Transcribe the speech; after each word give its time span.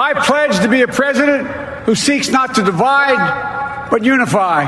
I 0.00 0.14
pledge 0.14 0.58
to 0.60 0.68
be 0.68 0.80
a 0.80 0.88
president 0.88 1.46
who 1.84 1.94
seeks 1.94 2.30
not 2.30 2.54
to 2.54 2.62
divide, 2.62 3.90
but 3.90 4.02
unify, 4.02 4.64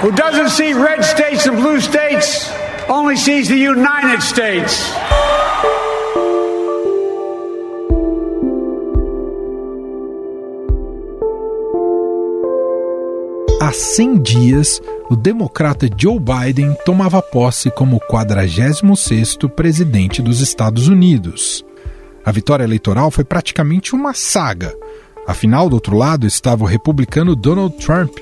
who, 0.00 0.12
doesn't 0.12 0.50
see 0.50 0.72
red 0.72 1.02
states 1.02 1.46
and 1.46 1.56
blue 1.56 1.80
states, 1.80 2.48
only 2.88 3.16
sees 3.16 3.48
the 3.48 3.56
United 3.56 4.22
States. 4.22 4.88
Há 13.60 13.72
100 13.72 14.22
dias, 14.22 14.80
o 15.10 15.16
democrata 15.16 15.88
Joe 15.88 16.20
Biden 16.20 16.76
tomava 16.84 17.20
posse 17.20 17.68
como 17.68 18.00
46º 18.08 19.48
presidente 19.48 20.22
dos 20.22 20.40
Estados 20.40 20.86
Unidos. 20.86 21.64
A 22.30 22.32
vitória 22.32 22.62
eleitoral 22.62 23.10
foi 23.10 23.24
praticamente 23.24 23.92
uma 23.92 24.14
saga. 24.14 24.72
Afinal, 25.26 25.68
do 25.68 25.74
outro 25.74 25.96
lado 25.96 26.28
estava 26.28 26.62
o 26.62 26.66
republicano 26.66 27.34
Donald 27.34 27.74
Trump, 27.84 28.18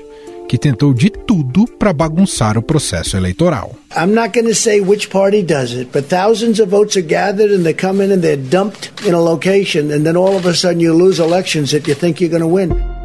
que 0.47 0.57
tentou 0.57 0.95
de 0.95 1.11
tudo 1.11 1.67
para 1.77 1.93
bagunçar 1.93 2.57
o 2.57 2.63
processo 2.63 3.15
eleitoral. 3.15 3.75
I'm 3.95 4.11
not 4.11 4.31
going 4.33 4.47
to 4.47 4.55
say 4.55 4.81
which 4.81 5.09
party 5.09 5.43
does 5.43 5.73
it, 5.73 5.91
but 5.93 6.09
thousands 6.09 6.59
of 6.59 6.71
votes 6.71 6.97
are 6.97 7.05
gathered 7.05 7.53
and 7.53 7.61
they 7.61 7.75
come 7.75 8.03
in 8.03 8.11
and 8.11 8.21
they're 8.21 8.35
dumped 8.35 8.89
in 9.05 9.13
a 9.13 9.21
location 9.21 9.93
and 9.93 10.03
then 10.03 10.17
all 10.17 10.35
of 10.35 10.47
a 10.47 10.55
sudden 10.55 10.81
you 10.81 10.91
lose 10.91 11.21
elections 11.21 11.69
that 11.69 11.87
you 11.87 11.93
think 11.93 12.19
you're 12.19 12.31
going 12.31 12.41
to 12.41 12.47
win. 12.47 12.98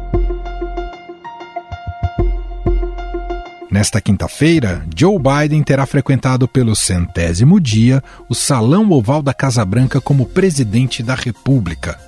Nesta 3.75 3.99
quinta-feira, 3.99 4.85
Joe 4.95 5.19
Biden 5.19 5.61
terá 5.61 5.85
frequentado 5.85 6.47
pelo 6.47 6.73
centésimo 6.77 7.59
dia 7.59 8.01
o 8.29 8.33
Salão 8.33 8.89
Oval 8.89 9.21
da 9.21 9.33
Casa 9.33 9.65
Branca 9.65 9.99
como 9.99 10.27
presidente 10.27 11.03
da 11.03 11.13
República. 11.13 11.99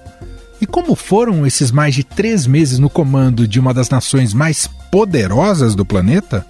E 0.61 0.65
como 0.65 0.95
foram 0.95 1.45
esses 1.45 1.69
mais 1.69 1.93
de 1.93 2.05
três 2.05 2.47
meses 2.47 2.79
no 2.79 2.89
comando 2.89 3.45
de 3.45 3.59
uma 3.59 3.73
das 3.73 3.89
nações 3.89 4.33
mais 4.33 4.65
poderosas 4.89 5.75
do 5.75 5.83
planeta? 5.83 6.45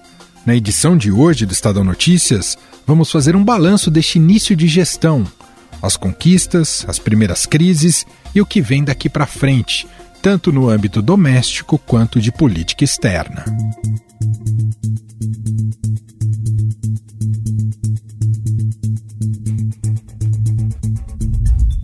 Na 0.46 0.54
edição 0.54 0.96
de 0.96 1.10
hoje 1.10 1.44
do 1.44 1.52
Estadão 1.52 1.82
Notícias, 1.82 2.56
vamos 2.86 3.10
fazer 3.10 3.34
um 3.34 3.42
balanço 3.42 3.90
deste 3.90 4.18
início 4.18 4.54
de 4.54 4.68
gestão, 4.68 5.26
as 5.82 5.96
conquistas, 5.96 6.84
as 6.86 7.00
primeiras 7.00 7.44
crises 7.44 8.06
e 8.32 8.40
o 8.40 8.46
que 8.46 8.60
vem 8.60 8.84
daqui 8.84 9.08
para 9.08 9.26
frente, 9.26 9.84
tanto 10.22 10.52
no 10.52 10.68
âmbito 10.68 11.00
doméstico 11.00 11.78
quanto 11.78 12.20
de 12.20 12.32
política 12.32 12.84
externa. 12.84 13.44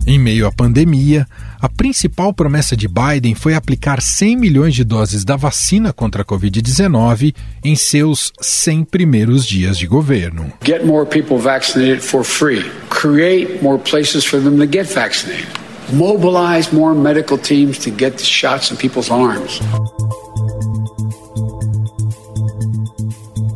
Em 0.07 0.19
meio 0.19 0.45
à 0.45 0.51
pandemia, 0.51 1.27
a 1.59 1.67
principal 1.67 2.31
promessa 2.31 2.77
de 2.77 2.87
Biden 2.87 3.33
foi 3.33 3.55
aplicar 3.55 3.99
100 3.99 4.37
milhões 4.37 4.75
de 4.75 4.83
doses 4.83 5.25
da 5.25 5.35
vacina 5.35 5.91
contra 5.91 6.21
a 6.21 6.25
Covid-19 6.25 7.33
em 7.63 7.75
seus 7.75 8.31
100 8.39 8.85
primeiros 8.85 9.43
dias 9.43 9.75
de 9.75 9.87
governo. 9.87 10.53
Get 10.63 10.85
more 10.85 11.07
people 11.07 11.39
vaccinated 11.39 12.01
for 12.01 12.23
free. 12.23 12.63
Create 12.89 13.63
more 13.63 13.81
places 13.81 14.23
for 14.23 14.39
them 14.39 14.57
to 14.59 14.67
get 14.71 14.85
vaccinated. 14.85 15.64
Mobilize 15.93 16.73
more 16.73 16.95
medical 16.95 17.37
teams 17.37 17.77
to 17.79 17.91
get 17.91 18.17
the 18.17 18.23
shots 18.23 18.71
in 18.71 18.75
people's 18.75 19.11
arms. 19.11 19.61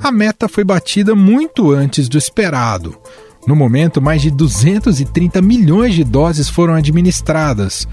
A 0.02 0.12
meta 0.12 0.48
foi 0.48 0.64
batida 0.64 1.14
muito 1.16 1.72
antes 1.72 2.08
do 2.08 2.18
esperado. 2.18 2.96
No 3.46 3.56
momento, 3.56 4.02
mais 4.02 4.22
de 4.22 4.32
230 4.32 5.42
milhões 5.42 5.94
de 5.94 6.04
doses 6.04 6.50
foram 6.50 6.74
administradas. 6.74 7.88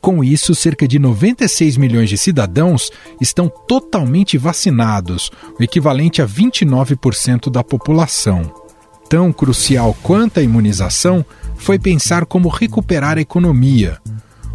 Com 0.00 0.24
isso, 0.24 0.54
cerca 0.54 0.88
de 0.88 0.98
96 0.98 1.76
milhões 1.76 2.08
de 2.08 2.18
cidadãos 2.18 2.90
estão 3.20 3.48
totalmente 3.68 4.36
vacinados, 4.36 5.30
o 5.58 5.62
equivalente 5.62 6.20
a 6.20 6.26
29% 6.26 7.50
da 7.50 7.62
população. 7.62 8.61
Tão 9.12 9.30
crucial 9.30 9.94
quanto 10.02 10.40
a 10.40 10.42
imunização 10.42 11.22
foi 11.58 11.78
pensar 11.78 12.24
como 12.24 12.48
recuperar 12.48 13.18
a 13.18 13.20
economia. 13.20 13.98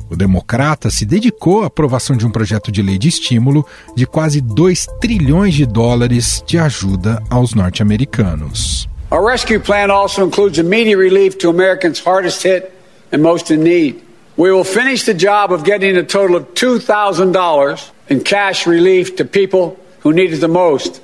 O 0.10 0.16
democrata 0.16 0.90
se 0.90 1.06
dedicou 1.06 1.62
à 1.62 1.68
aprovação 1.68 2.18
de 2.18 2.26
um 2.26 2.32
projeto 2.32 2.72
de 2.72 2.82
lei 2.82 2.98
de 2.98 3.08
estímulo 3.08 3.64
de 3.96 4.08
quase 4.08 4.42
2 4.42 4.88
trilhões 5.00 5.54
de 5.54 5.64
dólares 5.64 6.44
de 6.48 6.58
ajuda 6.58 7.22
aos 7.30 7.54
norte-americanos. 7.54 8.90
Our 9.12 9.24
rescue 9.24 9.60
plan 9.60 9.92
also 9.92 10.26
includes 10.26 10.58
immediate 10.58 10.98
relief 10.98 11.38
to 11.38 11.52
Americans 11.52 12.02
hardest 12.04 12.44
hit 12.44 12.72
and 13.14 13.20
most 13.20 13.54
in 13.54 13.60
need. 13.60 13.98
We 14.40 14.52
will 14.52 14.66
finish 14.66 15.06
the 15.06 15.14
job 15.14 15.54
of 15.54 15.70
getting 15.70 15.96
a 15.96 16.04
total 16.04 16.36
of 16.36 16.46
$2,000 16.56 17.92
in 18.10 18.22
cash 18.22 18.66
relief 18.66 19.18
to 19.18 19.24
people 19.24 19.78
who 20.00 20.14
need 20.14 20.34
it 20.34 20.40
the 20.40 20.48
most. 20.48 21.00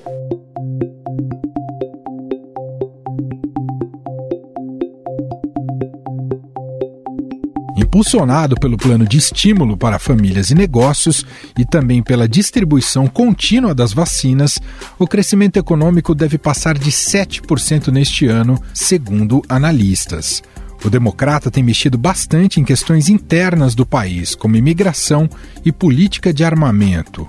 Impulsionado 7.94 8.56
pelo 8.56 8.76
plano 8.76 9.06
de 9.06 9.20
estímulo 9.20 9.78
para 9.78 10.00
famílias 10.00 10.50
e 10.50 10.56
negócios 10.56 11.24
e 11.56 11.64
também 11.64 12.02
pela 12.02 12.28
distribuição 12.28 13.06
contínua 13.06 13.76
das 13.76 13.94
vacinas, 13.94 14.60
o 14.98 15.06
crescimento 15.06 15.58
econômico 15.58 16.16
deve 16.16 16.40
passar 16.40 16.76
de 16.76 16.90
7% 16.90 17.90
neste 17.90 18.26
ano, 18.26 18.60
segundo 18.74 19.44
analistas. 19.48 20.42
O 20.84 20.90
democrata 20.90 21.52
tem 21.52 21.62
mexido 21.62 21.96
bastante 21.96 22.60
em 22.60 22.64
questões 22.64 23.10
internas 23.10 23.76
do 23.76 23.86
país, 23.86 24.34
como 24.34 24.56
imigração 24.56 25.30
e 25.64 25.72
política 25.72 26.34
de 26.34 26.44
armamento. 26.44 27.28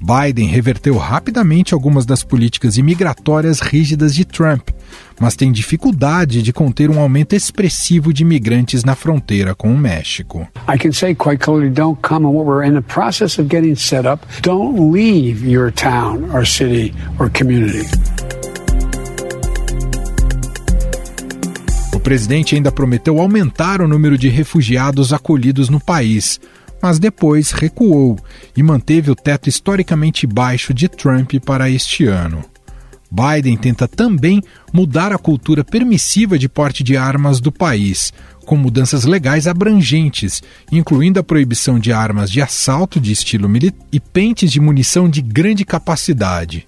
Biden 0.00 0.48
reverteu 0.48 0.96
rapidamente 0.96 1.74
algumas 1.74 2.04
das 2.04 2.22
políticas 2.22 2.76
imigratórias 2.76 3.60
rígidas 3.60 4.14
de 4.14 4.24
Trump, 4.24 4.68
mas 5.18 5.36
tem 5.36 5.52
dificuldade 5.52 6.42
de 6.42 6.52
conter 6.52 6.90
um 6.90 6.98
aumento 6.98 7.34
expressivo 7.34 8.12
de 8.12 8.22
imigrantes 8.22 8.84
na 8.84 8.94
fronteira 8.94 9.54
com 9.54 9.72
o 9.72 9.78
México. 9.78 10.46
I 10.68 10.78
can 10.78 10.92
say 10.92 11.14
quite 11.14 11.42
clearly, 11.42 11.70
don't 11.70 11.98
come 12.02 12.26
and 12.26 12.30
what 12.30 12.46
we're 12.46 12.66
in 12.66 12.74
the 12.74 12.82
process 12.82 13.38
of 13.38 13.48
getting 13.48 13.74
set 13.74 14.06
up, 14.06 14.26
don't 14.42 14.92
leave 14.92 15.48
your 15.48 15.70
town 15.72 16.30
or 16.32 16.46
city 16.46 16.94
or 17.18 17.30
community. 17.30 17.86
O 21.94 22.00
presidente 22.00 22.54
ainda 22.56 22.72
prometeu 22.72 23.20
aumentar 23.20 23.80
o 23.80 23.88
número 23.88 24.18
de 24.18 24.28
refugiados 24.28 25.12
acolhidos 25.12 25.68
no 25.68 25.80
país, 25.80 26.40
mas 26.84 26.98
depois 26.98 27.50
recuou 27.50 28.18
e 28.54 28.62
manteve 28.62 29.10
o 29.10 29.14
teto 29.14 29.48
historicamente 29.48 30.26
baixo 30.26 30.74
de 30.74 30.86
Trump 30.86 31.32
para 31.42 31.70
este 31.70 32.06
ano. 32.06 32.44
Biden 33.10 33.56
tenta 33.56 33.88
também 33.88 34.42
mudar 34.70 35.10
a 35.10 35.16
cultura 35.16 35.64
permissiva 35.64 36.38
de 36.38 36.46
porte 36.46 36.84
de 36.84 36.94
armas 36.94 37.40
do 37.40 37.50
país, 37.50 38.12
com 38.44 38.54
mudanças 38.54 39.06
legais 39.06 39.46
abrangentes, 39.46 40.42
incluindo 40.70 41.18
a 41.18 41.22
proibição 41.22 41.78
de 41.78 41.90
armas 41.90 42.30
de 42.30 42.42
assalto 42.42 43.00
de 43.00 43.12
estilo 43.12 43.48
militar 43.48 43.80
e 43.90 43.98
pentes 43.98 44.52
de 44.52 44.60
munição 44.60 45.08
de 45.08 45.22
grande 45.22 45.64
capacidade. 45.64 46.66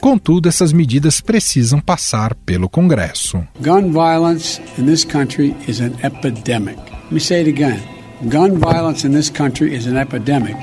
Contudo, 0.00 0.48
essas 0.48 0.72
medidas 0.72 1.20
precisam 1.20 1.80
passar 1.80 2.36
pelo 2.36 2.68
Congresso. 2.68 3.42
Gun 3.60 3.90
violence 3.90 4.62
in 4.78 4.86
this 4.86 5.04
country 5.04 5.56
is 5.66 5.80
an 5.80 5.94
epidemic. 6.04 6.78
Let 7.06 7.12
me 7.12 7.18
say 7.18 7.40
it 7.40 7.50
again. 7.50 7.95
Gun 8.22 8.58
violence 8.58 9.06
in 9.06 9.12
this 9.12 9.28
country 9.28 9.74
is 9.74 9.86
an 9.86 9.98
epidemic. 9.98 10.56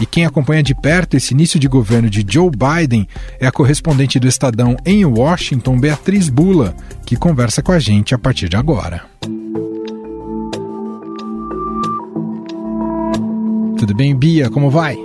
E 0.00 0.06
quem 0.06 0.24
acompanha 0.24 0.62
de 0.62 0.74
perto 0.74 1.14
esse 1.14 1.34
início 1.34 1.60
de 1.60 1.68
governo 1.68 2.08
de 2.08 2.24
Joe 2.26 2.50
Biden 2.50 3.06
é 3.38 3.46
a 3.46 3.52
correspondente 3.52 4.18
do 4.18 4.26
Estadão 4.26 4.78
em 4.86 5.04
Washington, 5.04 5.78
Beatriz 5.78 6.30
Bula, 6.30 6.74
que 7.04 7.16
conversa 7.16 7.62
com 7.62 7.70
a 7.70 7.78
gente 7.78 8.14
a 8.14 8.18
partir 8.18 8.48
de 8.48 8.56
agora. 8.56 9.02
Tudo 13.76 13.94
bem, 13.94 14.16
Bia? 14.16 14.48
Como 14.48 14.70
vai? 14.70 14.96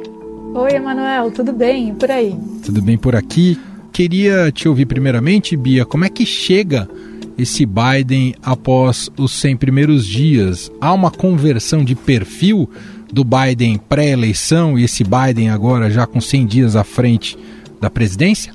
Oi, 0.53 0.71
Emanuel, 0.71 1.29
tudo 1.31 1.51
bem? 1.51 1.89
E 1.89 1.93
por 1.93 2.09
aí? 2.09 2.39
Tudo 2.63 2.81
bem 2.81 2.97
por 2.97 3.17
aqui. 3.17 3.59
Queria 3.91 4.49
te 4.49 4.69
ouvir 4.69 4.85
primeiramente, 4.85 5.57
Bia, 5.57 5.85
como 5.85 6.05
é 6.05 6.09
que 6.09 6.25
chega 6.25 6.87
esse 7.37 7.65
Biden 7.65 8.35
após 8.41 9.09
os 9.17 9.31
100 9.33 9.57
primeiros 9.57 10.05
dias? 10.05 10.71
Há 10.79 10.93
uma 10.93 11.11
conversão 11.11 11.83
de 11.83 11.95
perfil 11.95 12.69
do 13.11 13.23
Biden 13.23 13.77
pré-eleição 13.77 14.77
e 14.77 14.83
esse 14.83 15.03
Biden 15.03 15.49
agora 15.49 15.89
já 15.89 16.05
com 16.05 16.19
100 16.19 16.45
dias 16.45 16.75
à 16.75 16.83
frente 16.83 17.37
da 17.79 17.89
presidência? 17.89 18.53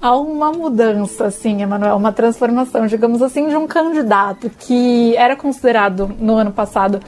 Há 0.00 0.16
uma 0.16 0.50
mudança, 0.50 1.30
sim, 1.30 1.62
Emanuel, 1.62 1.96
uma 1.96 2.10
transformação, 2.10 2.88
digamos 2.88 3.22
assim, 3.22 3.48
de 3.48 3.54
um 3.54 3.68
candidato 3.68 4.50
que 4.50 5.14
era 5.16 5.36
considerado 5.36 6.12
no 6.18 6.34
ano 6.34 6.50
passado 6.50 6.98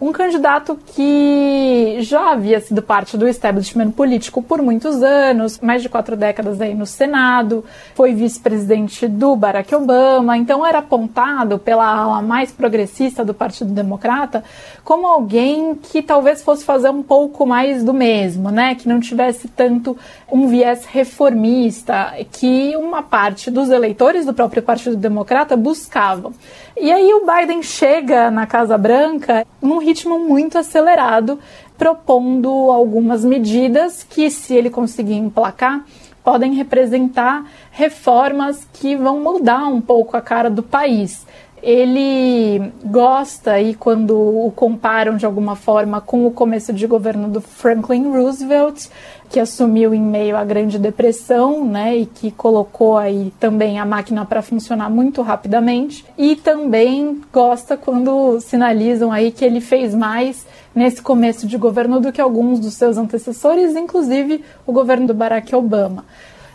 um 0.00 0.12
candidato 0.12 0.78
que 0.94 1.98
já 2.00 2.32
havia 2.32 2.60
sido 2.60 2.82
parte 2.82 3.16
do 3.16 3.26
establishment 3.28 3.90
político 3.92 4.42
por 4.42 4.60
muitos 4.60 5.02
anos, 5.02 5.60
mais 5.60 5.82
de 5.82 5.88
quatro 5.88 6.16
décadas 6.16 6.60
aí 6.60 6.74
no 6.74 6.86
Senado, 6.86 7.64
foi 7.94 8.14
vice-presidente 8.14 9.06
do 9.06 9.36
Barack 9.36 9.74
Obama, 9.74 10.36
então 10.36 10.66
era 10.66 10.78
apontado 10.78 11.58
pela 11.58 11.86
ala 11.86 12.22
mais 12.22 12.52
progressista 12.52 13.24
do 13.24 13.34
Partido 13.34 13.72
Democrata 13.72 14.44
como 14.84 15.06
alguém 15.06 15.74
que 15.74 16.02
talvez 16.02 16.42
fosse 16.42 16.64
fazer 16.64 16.90
um 16.90 17.02
pouco 17.02 17.46
mais 17.46 17.82
do 17.82 17.94
mesmo, 17.94 18.50
né? 18.50 18.74
Que 18.74 18.86
não 18.86 19.00
tivesse 19.00 19.48
tanto 19.48 19.96
um 20.30 20.46
viés 20.46 20.84
reformista 20.84 22.14
que 22.30 22.76
uma 22.76 23.02
parte 23.02 23.50
dos 23.50 23.70
eleitores 23.70 24.26
do 24.26 24.34
próprio 24.34 24.62
Partido 24.62 24.96
Democrata 24.96 25.56
buscavam. 25.56 26.32
E 26.76 26.92
aí 26.92 27.12
o 27.14 27.24
Biden 27.24 27.62
chega 27.62 28.30
na 28.30 28.46
Casa 28.46 28.76
Branca 28.76 29.46
num 29.62 29.78
ritmo 29.84 30.18
muito 30.18 30.58
acelerado, 30.58 31.38
propondo 31.76 32.48
algumas 32.70 33.24
medidas 33.24 34.02
que, 34.02 34.30
se 34.30 34.54
ele 34.54 34.70
conseguir 34.70 35.14
emplacar, 35.14 35.84
podem 36.22 36.54
representar 36.54 37.44
reformas 37.70 38.66
que 38.72 38.96
vão 38.96 39.20
mudar 39.20 39.66
um 39.66 39.80
pouco 39.80 40.16
a 40.16 40.22
cara 40.22 40.48
do 40.48 40.62
país 40.62 41.26
ele 41.64 42.70
gosta 42.84 43.58
e 43.58 43.74
quando 43.74 44.14
o 44.14 44.52
comparam 44.54 45.16
de 45.16 45.24
alguma 45.24 45.56
forma 45.56 45.98
com 45.98 46.26
o 46.26 46.30
começo 46.30 46.74
de 46.74 46.86
governo 46.86 47.26
do 47.26 47.40
Franklin 47.40 48.10
Roosevelt, 48.10 48.88
que 49.30 49.40
assumiu 49.40 49.94
em 49.94 50.00
meio 50.00 50.36
à 50.36 50.44
Grande 50.44 50.78
Depressão, 50.78 51.64
né, 51.64 51.96
e 51.96 52.04
que 52.04 52.30
colocou 52.30 52.98
aí 52.98 53.32
também 53.40 53.80
a 53.80 53.86
máquina 53.86 54.26
para 54.26 54.42
funcionar 54.42 54.90
muito 54.90 55.22
rapidamente, 55.22 56.04
e 56.18 56.36
também 56.36 57.22
gosta 57.32 57.78
quando 57.78 58.38
sinalizam 58.40 59.10
aí 59.10 59.32
que 59.32 59.42
ele 59.42 59.62
fez 59.62 59.94
mais 59.94 60.46
nesse 60.74 61.00
começo 61.00 61.46
de 61.46 61.56
governo 61.56 61.98
do 61.98 62.12
que 62.12 62.20
alguns 62.20 62.60
dos 62.60 62.74
seus 62.74 62.98
antecessores, 62.98 63.74
inclusive 63.74 64.44
o 64.66 64.72
governo 64.72 65.06
do 65.06 65.14
Barack 65.14 65.54
Obama 65.56 66.04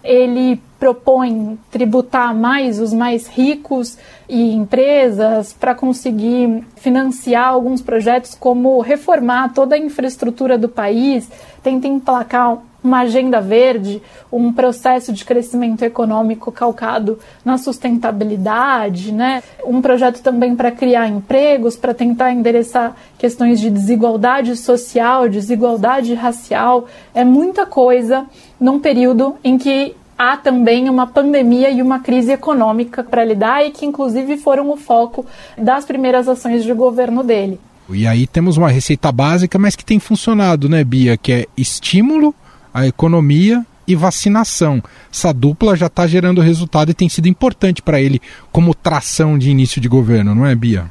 ele 0.03 0.61
propõe 0.79 1.59
tributar 1.69 2.33
mais 2.33 2.79
os 2.79 2.93
mais 2.93 3.27
ricos 3.27 3.97
e 4.29 4.53
empresas 4.53 5.51
para 5.51 5.75
conseguir 5.75 6.63
financiar 6.77 7.49
alguns 7.49 7.81
projetos 7.81 8.33
como 8.33 8.79
reformar 8.79 9.53
toda 9.53 9.75
a 9.75 9.79
infraestrutura 9.79 10.57
do 10.57 10.69
país, 10.69 11.29
tenta 11.61 11.87
emplacar 11.87 12.59
uma 12.83 12.99
agenda 12.99 13.41
verde, 13.41 14.01
um 14.31 14.53
processo 14.53 15.11
de 15.11 15.25
crescimento 15.25 15.83
econômico 15.83 16.51
calcado 16.51 17.19
na 17.43 17.57
sustentabilidade, 17.57 19.11
né? 19.11 19.43
Um 19.65 19.81
projeto 19.81 20.21
também 20.21 20.55
para 20.55 20.71
criar 20.71 21.07
empregos, 21.07 21.75
para 21.75 21.93
tentar 21.93 22.31
endereçar 22.31 22.95
questões 23.17 23.59
de 23.59 23.69
desigualdade 23.69 24.55
social, 24.55 25.27
desigualdade 25.27 26.13
racial, 26.13 26.87
é 27.13 27.23
muita 27.23 27.65
coisa 27.65 28.25
num 28.59 28.79
período 28.79 29.35
em 29.43 29.57
que 29.57 29.95
há 30.17 30.35
também 30.35 30.89
uma 30.89 31.07
pandemia 31.07 31.69
e 31.69 31.81
uma 31.81 31.99
crise 31.99 32.31
econômica 32.31 33.03
para 33.03 33.23
lidar 33.23 33.65
e 33.65 33.71
que, 33.71 33.85
inclusive, 33.85 34.37
foram 34.37 34.69
o 34.69 34.75
foco 34.75 35.25
das 35.57 35.85
primeiras 35.85 36.27
ações 36.27 36.63
de 36.63 36.73
governo 36.73 37.23
dele. 37.23 37.59
E 37.91 38.05
aí 38.05 38.27
temos 38.27 38.57
uma 38.57 38.69
receita 38.69 39.11
básica, 39.11 39.57
mas 39.57 39.75
que 39.75 39.83
tem 39.83 39.99
funcionado, 39.99 40.69
né, 40.69 40.83
Bia? 40.83 41.17
Que 41.17 41.31
é 41.31 41.45
estímulo 41.57 42.35
à 42.73 42.85
economia 42.87 43.65
e 43.87 43.95
vacinação. 43.95 44.81
Essa 45.11 45.33
dupla 45.33 45.75
já 45.75 45.87
está 45.87 46.05
gerando 46.05 46.41
resultado 46.41 46.91
e 46.91 46.93
tem 46.93 47.09
sido 47.09 47.27
importante 47.27 47.81
para 47.81 47.99
ele 47.99 48.21
como 48.51 48.75
tração 48.75 49.37
de 49.37 49.49
início 49.49 49.81
de 49.81 49.87
governo, 49.87 50.35
não 50.35 50.45
é, 50.45 50.53
Bia? 50.53 50.89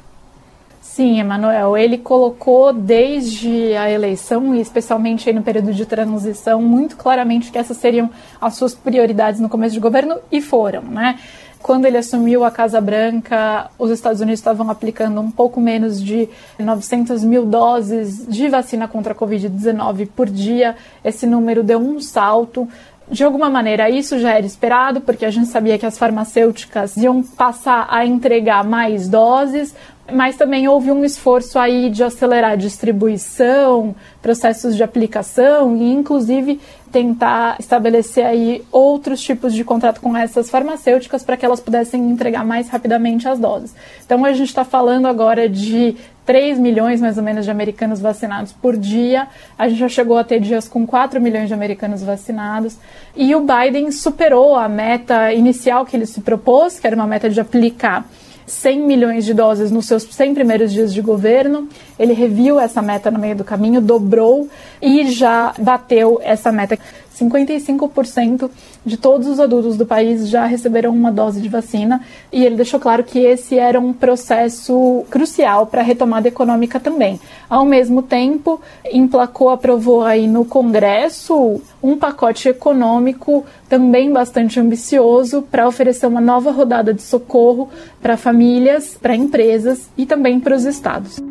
Sim, 0.99 1.21
Emanuel, 1.21 1.77
ele 1.77 1.97
colocou 1.97 2.73
desde 2.73 3.73
a 3.77 3.89
eleição, 3.89 4.53
e 4.53 4.61
especialmente 4.61 5.33
no 5.33 5.43
período 5.43 5.73
de 5.73 5.87
transição, 5.87 6.61
muito 6.61 6.97
claramente 6.97 7.53
que 7.53 7.59
essas 7.59 7.77
seriam 7.77 8.11
as 8.41 8.55
suas 8.57 8.75
prioridades 8.75 9.41
no 9.41 9.49
começo 9.49 9.75
de 9.75 9.81
governo, 9.81 10.17
e 10.33 10.41
foram, 10.41 10.83
né? 10.83 11.17
Quando 11.63 11.87
ele 11.87 11.99
assumiu 11.99 12.45
a 12.45 12.51
Casa 12.51 12.81
Branca, 12.81 13.71
os 13.79 13.91
Estados 13.91 14.21
Unidos 14.21 14.41
estavam 14.41 14.71
aplicando 14.71 15.21
um 15.21 15.31
pouco 15.31 15.61
menos 15.61 16.03
de 16.03 16.29
900 16.59 17.25
mil 17.25 17.45
doses 17.45 18.27
de 18.27 18.49
vacina 18.49 18.87
contra 18.87 19.13
a 19.13 19.17
Covid-19 19.17 20.09
por 20.15 20.29
dia. 20.31 20.77
Esse 21.05 21.27
número 21.27 21.63
deu 21.63 21.79
um 21.79 22.01
salto. 22.01 22.69
De 23.11 23.25
alguma 23.25 23.49
maneira, 23.49 23.89
isso 23.89 24.19
já 24.19 24.35
era 24.35 24.45
esperado, 24.45 25.01
porque 25.01 25.25
a 25.25 25.31
gente 25.31 25.49
sabia 25.49 25.79
que 25.79 25.87
as 25.87 25.97
farmacêuticas 25.97 26.97
iam 26.97 27.23
passar 27.23 27.87
a 27.91 28.05
entregar 28.05 28.63
mais 28.63 29.09
doses, 29.09 29.75
mas 30.13 30.37
também 30.37 30.69
houve 30.69 30.91
um 30.91 31.05
esforço 31.05 31.59
aí 31.59 31.91
de 31.91 32.03
acelerar 32.03 32.53
a 32.53 32.57
distribuição, 32.57 33.95
processos 34.23 34.75
de 34.77 34.83
aplicação 34.83 35.77
e 35.77 35.93
inclusive 35.93 36.61
tentar 36.91 37.57
estabelecer 37.61 38.25
aí 38.25 38.65
outros 38.73 39.21
tipos 39.21 39.53
de 39.53 39.63
contrato 39.63 40.01
com 40.01 40.17
essas 40.17 40.49
farmacêuticas 40.49 41.23
para 41.23 41.37
que 41.37 41.45
elas 41.45 41.61
pudessem 41.61 42.11
entregar 42.11 42.45
mais 42.45 42.69
rapidamente 42.69 43.29
as 43.29 43.39
doses. 43.39 43.75
Então 44.05 44.25
a 44.25 44.33
gente 44.33 44.49
está 44.49 44.65
falando 44.65 45.07
agora 45.07 45.49
de 45.49 45.97
3 46.25 46.59
milhões 46.59 47.01
mais 47.01 47.17
ou 47.17 47.23
menos 47.23 47.45
de 47.45 47.51
americanos 47.51 48.01
vacinados 48.01 48.53
por 48.53 48.77
dia. 48.77 49.29
A 49.59 49.69
gente 49.69 49.79
já 49.79 49.89
chegou 49.89 50.19
a 50.19 50.25
ter 50.25 50.41
dias 50.41 50.69
com 50.69 50.87
4 50.87 51.21
milhões 51.21 51.49
de 51.49 51.55
americanos 51.55 52.03
vacinados. 52.03 52.77
E 53.17 53.35
o 53.35 53.41
Biden 53.41 53.91
superou 53.91 54.55
a 54.55 54.69
meta 54.69 55.33
inicial 55.33 55.85
que 55.87 55.97
ele 55.97 56.07
se 56.07 56.21
propôs, 56.21 56.79
que 56.79 56.87
era 56.87 56.97
uma 56.97 57.07
meta 57.07 57.29
de 57.31 57.41
aplicar 57.41 58.07
100 58.49 58.81
milhões 58.81 59.25
de 59.25 59.35
doses 59.35 59.71
nos 59.71 59.87
seus 59.87 60.03
100 60.03 60.35
primeiros 60.35 60.73
dias 60.73 60.93
de 60.93 61.01
governo. 61.01 61.69
Ele 61.99 62.13
reviu 62.13 62.59
essa 62.59 62.83
meta 62.83 63.11
no 63.11 63.19
meio 63.19 63.37
do 63.37 63.45
caminho, 63.45 63.81
dobrou 63.81 64.49
e 64.81 65.11
já 65.11 65.55
bateu 65.59 66.21
essa 66.23 66.53
meta. 66.53 66.79
55% 67.19 68.51
de 68.85 68.97
todos 68.97 69.27
os 69.27 69.41
adultos 69.41 69.77
do 69.77 69.85
país 69.85 70.29
já 70.29 70.47
receberam 70.47 70.93
uma 70.93 71.11
dose 71.11 71.41
de 71.41 71.49
vacina 71.49 72.01
e 72.33 72.45
ele 72.45 72.57
deixou 72.57 72.79
claro 72.79 73.03
que 73.03 73.19
esse 73.19 73.59
era 73.59 73.81
um 73.81 73.93
processo 73.93 75.05
crucial 75.11 75.67
para 75.67 75.81
a 75.81 75.85
retomada 75.85 76.29
econômica 76.29 76.79
também. 76.79 77.21
Ao 77.51 77.65
mesmo 77.65 78.03
tempo, 78.03 78.61
emplacou, 78.91 79.51
aprovou 79.51 80.05
aí 80.05 80.27
no 80.27 80.45
Congresso 80.45 81.61
um 81.83 81.97
pacote 81.97 82.49
econômico 82.49 83.45
também 83.69 84.13
bastante 84.13 84.61
ambicioso 84.61 85.43
para 85.43 85.67
oferecer 85.67 86.07
uma 86.07 86.21
nova 86.21 86.51
rodada 86.51 86.95
de 86.95 87.03
socorro 87.03 87.69
para 88.01 88.17
famílias, 88.17 88.97
para 89.01 89.17
empresas 89.17 89.89
e 89.97 90.07
também 90.07 90.41
para 90.41 90.55
os 90.55 90.65
estados. 90.65 91.28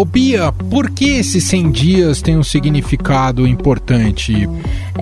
Ô 0.00 0.04
Bia, 0.06 0.50
por 0.70 0.88
que 0.88 1.18
esses 1.18 1.44
100 1.44 1.70
dias 1.72 2.22
têm 2.22 2.38
um 2.38 2.42
significado 2.42 3.46
importante? 3.46 4.48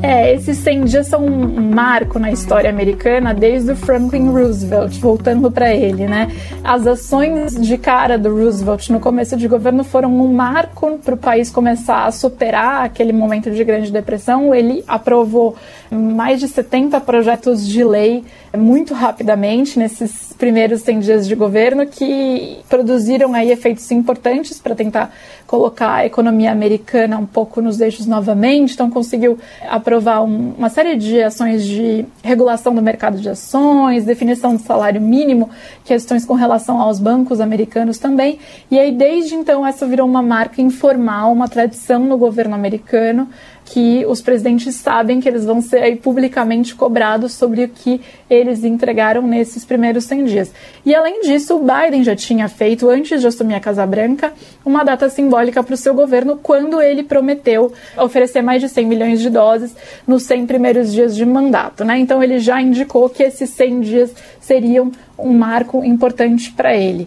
É, 0.03 0.35
esses 0.35 0.59
100 0.59 0.85
dias 0.87 1.07
são 1.07 1.25
um 1.25 1.73
marco 1.73 2.19
na 2.19 2.33
história 2.33 2.69
americana 2.69 3.33
desde 3.33 3.71
o 3.71 3.77
Franklin 3.77 4.29
Roosevelt, 4.29 4.99
voltando 4.99 5.53
para 5.53 5.73
ele, 5.73 6.09
né? 6.09 6.33
As 6.65 6.85
ações 6.85 7.55
de 7.55 7.79
cara 7.79 8.19
do 8.19 8.29
Roosevelt 8.29 8.91
no 8.91 8.99
começo 8.99 9.37
de 9.37 9.47
governo 9.47 9.85
foram 9.85 10.13
um 10.13 10.33
marco 10.33 10.99
para 10.99 11.15
o 11.15 11.17
país 11.17 11.49
começar 11.49 12.05
a 12.05 12.11
superar 12.11 12.85
aquele 12.85 13.13
momento 13.13 13.53
de 13.53 13.63
grande 13.63 13.93
depressão. 13.93 14.53
Ele 14.53 14.83
aprovou 14.89 15.55
mais 15.91 16.41
de 16.41 16.49
70 16.49 17.01
projetos 17.01 17.67
de 17.67 17.83
lei 17.83 18.25
muito 18.57 18.95
rapidamente 18.95 19.79
nesses 19.79 20.33
primeiros 20.33 20.83
100 20.83 21.01
dias 21.01 21.27
de 21.27 21.35
governo 21.35 21.87
que 21.87 22.59
produziram 22.69 23.35
aí 23.35 23.51
efeitos 23.51 23.91
importantes 23.91 24.61
para 24.61 24.75
tentar 24.75 25.13
colocar 25.47 25.95
a 25.95 26.07
economia 26.07 26.53
americana 26.53 27.19
um 27.19 27.27
pouco 27.27 27.61
nos 27.61 27.81
eixos 27.81 28.07
novamente. 28.07 28.75
Então 28.75 28.91
conseguiu 28.91 29.39
aprovar 29.69 30.23
um, 30.23 30.55
uma 30.57 30.69
série 30.69 30.97
de 30.97 31.23
ações 31.23 31.65
de 31.65 32.05
regulação 32.23 32.75
do 32.75 32.83
mercado 32.83 33.19
de 33.19 33.29
ações, 33.29 34.05
definição 34.05 34.55
do 34.55 34.63
salário 34.63 35.01
mínimo, 35.01 35.51
questões 35.85 36.25
com 36.25 36.35
relação 36.35 36.81
aos 36.81 37.01
bancos 37.01 37.41
americanos 37.41 37.99
também. 37.99 38.39
E 38.71 38.79
aí 38.79 38.93
desde 38.93 39.35
então 39.35 39.67
essa 39.67 39.87
virou 39.87 40.07
uma 40.07 40.23
marca 40.23 40.61
informal, 40.61 41.33
uma 41.33 41.49
tradição 41.49 42.05
no 42.05 42.17
governo 42.17 42.55
americano 42.55 43.29
que 43.69 44.05
os 44.07 44.23
presidentes 44.23 44.75
sabem 44.77 45.21
que 45.21 45.29
eles 45.29 45.45
vão 45.45 45.61
ser 45.61 45.83
aí 45.83 45.95
publicamente 45.95 46.75
cobrados 46.75 47.35
sobre 47.35 47.65
o 47.65 47.69
que 47.69 48.01
eles 48.29 48.65
entregaram 48.65 49.27
nesses 49.27 49.63
primeiros 49.63 50.05
100 50.05 50.25
dias. 50.25 50.53
E 50.87 50.95
além 50.95 51.21
disso, 51.21 51.57
o 51.57 51.61
Biden 51.61 52.03
já 52.03 52.17
tinha 52.17 52.49
feito, 52.49 52.89
antes 52.89 53.21
de 53.21 53.27
assumir 53.27 53.55
a 53.55 53.61
Casa 53.61 53.87
Branca, 53.87 54.33
uma 54.65 54.85
data 54.85 55.11
simbólica 55.11 55.63
para 55.63 55.75
o 55.75 55.77
seu 55.77 55.93
governo 55.93 56.39
quando 56.43 56.81
ele 56.81 57.03
prometeu 57.03 57.71
oferecer 57.99 58.41
mais 58.41 58.63
de 58.63 58.71
100 58.71 58.87
milhões 58.87 59.21
de 59.21 59.29
doses 59.29 59.77
nos 60.07 60.23
100 60.23 60.47
primeiros 60.47 60.91
dias 60.91 61.15
de 61.15 61.27
mandato. 61.27 61.85
Né? 61.85 61.99
Então 61.99 62.23
ele 62.23 62.39
já 62.39 62.63
indicou 62.63 63.09
que 63.11 63.23
esses 63.23 63.51
100 63.51 63.81
dias 63.81 64.15
seriam 64.41 64.91
um 65.19 65.33
marco 65.35 65.85
importante 65.85 66.53
para 66.53 66.75
ele. 66.75 67.07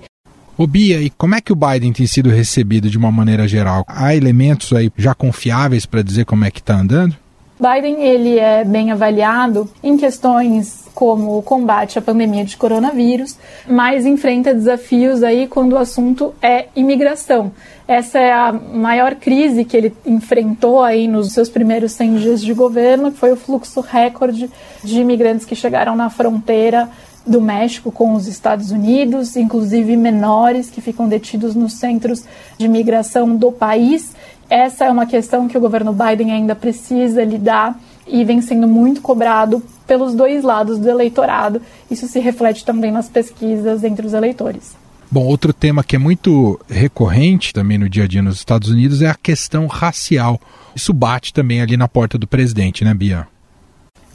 Ô 0.61 0.67
Bia, 0.67 1.01
e 1.01 1.09
como 1.09 1.33
é 1.33 1.41
que 1.41 1.51
o 1.51 1.55
Biden 1.55 1.91
tem 1.91 2.05
sido 2.05 2.29
recebido 2.29 2.87
de 2.87 2.95
uma 2.95 3.11
maneira 3.11 3.47
geral? 3.47 3.83
Há 3.87 4.15
elementos 4.15 4.71
aí 4.73 4.91
já 4.95 5.15
confiáveis 5.15 5.87
para 5.87 6.03
dizer 6.03 6.23
como 6.23 6.45
é 6.45 6.51
que 6.51 6.59
está 6.59 6.75
andando? 6.75 7.15
Biden 7.59 8.03
ele 8.03 8.37
é 8.37 8.63
bem 8.63 8.91
avaliado 8.91 9.67
em 9.81 9.97
questões 9.97 10.85
como 10.93 11.35
o 11.35 11.41
combate 11.41 11.97
à 11.97 12.01
pandemia 12.01 12.45
de 12.45 12.57
coronavírus, 12.57 13.37
mas 13.67 14.05
enfrenta 14.05 14.53
desafios 14.53 15.23
aí 15.23 15.47
quando 15.47 15.73
o 15.73 15.77
assunto 15.79 16.31
é 16.39 16.67
imigração. 16.75 17.51
Essa 17.87 18.19
é 18.19 18.31
a 18.31 18.51
maior 18.51 19.15
crise 19.15 19.65
que 19.65 19.75
ele 19.75 19.93
enfrentou 20.05 20.83
aí 20.83 21.07
nos 21.07 21.33
seus 21.33 21.49
primeiros 21.49 21.91
100 21.93 22.15
dias 22.17 22.41
de 22.41 22.53
governo, 22.53 23.11
que 23.11 23.17
foi 23.17 23.31
o 23.31 23.35
fluxo 23.35 23.81
recorde 23.81 24.47
de 24.83 24.99
imigrantes 24.99 25.43
que 25.43 25.55
chegaram 25.55 25.95
na 25.95 26.11
fronteira 26.11 26.87
do 27.25 27.39
México 27.39 27.91
com 27.91 28.13
os 28.13 28.27
Estados 28.27 28.71
Unidos, 28.71 29.35
inclusive 29.35 29.95
menores 29.95 30.69
que 30.69 30.81
ficam 30.81 31.07
detidos 31.07 31.55
nos 31.55 31.73
centros 31.73 32.23
de 32.57 32.65
imigração 32.65 33.35
do 33.35 33.51
país. 33.51 34.13
Essa 34.49 34.85
é 34.85 34.91
uma 34.91 35.05
questão 35.05 35.47
que 35.47 35.57
o 35.57 35.61
governo 35.61 35.93
Biden 35.93 36.31
ainda 36.31 36.55
precisa 36.55 37.23
lidar 37.23 37.79
e 38.07 38.23
vem 38.23 38.41
sendo 38.41 38.67
muito 38.67 39.01
cobrado 39.01 39.63
pelos 39.87 40.13
dois 40.13 40.43
lados 40.43 40.79
do 40.79 40.89
eleitorado. 40.89 41.61
Isso 41.89 42.07
se 42.07 42.19
reflete 42.19 42.65
também 42.65 42.91
nas 42.91 43.07
pesquisas 43.07 43.83
entre 43.83 44.05
os 44.05 44.13
eleitores. 44.13 44.75
Bom, 45.09 45.25
outro 45.25 45.53
tema 45.53 45.83
que 45.83 45.95
é 45.95 45.99
muito 45.99 46.59
recorrente 46.69 47.53
também 47.53 47.77
no 47.77 47.89
dia 47.89 48.05
a 48.05 48.07
dia 48.07 48.21
nos 48.21 48.37
Estados 48.37 48.69
Unidos 48.69 49.01
é 49.01 49.09
a 49.09 49.15
questão 49.15 49.67
racial. 49.67 50.39
Isso 50.73 50.93
bate 50.93 51.33
também 51.33 51.61
ali 51.61 51.75
na 51.75 51.87
porta 51.87 52.17
do 52.17 52.25
presidente, 52.25 52.85
né, 52.85 52.93
Bia? 52.93 53.27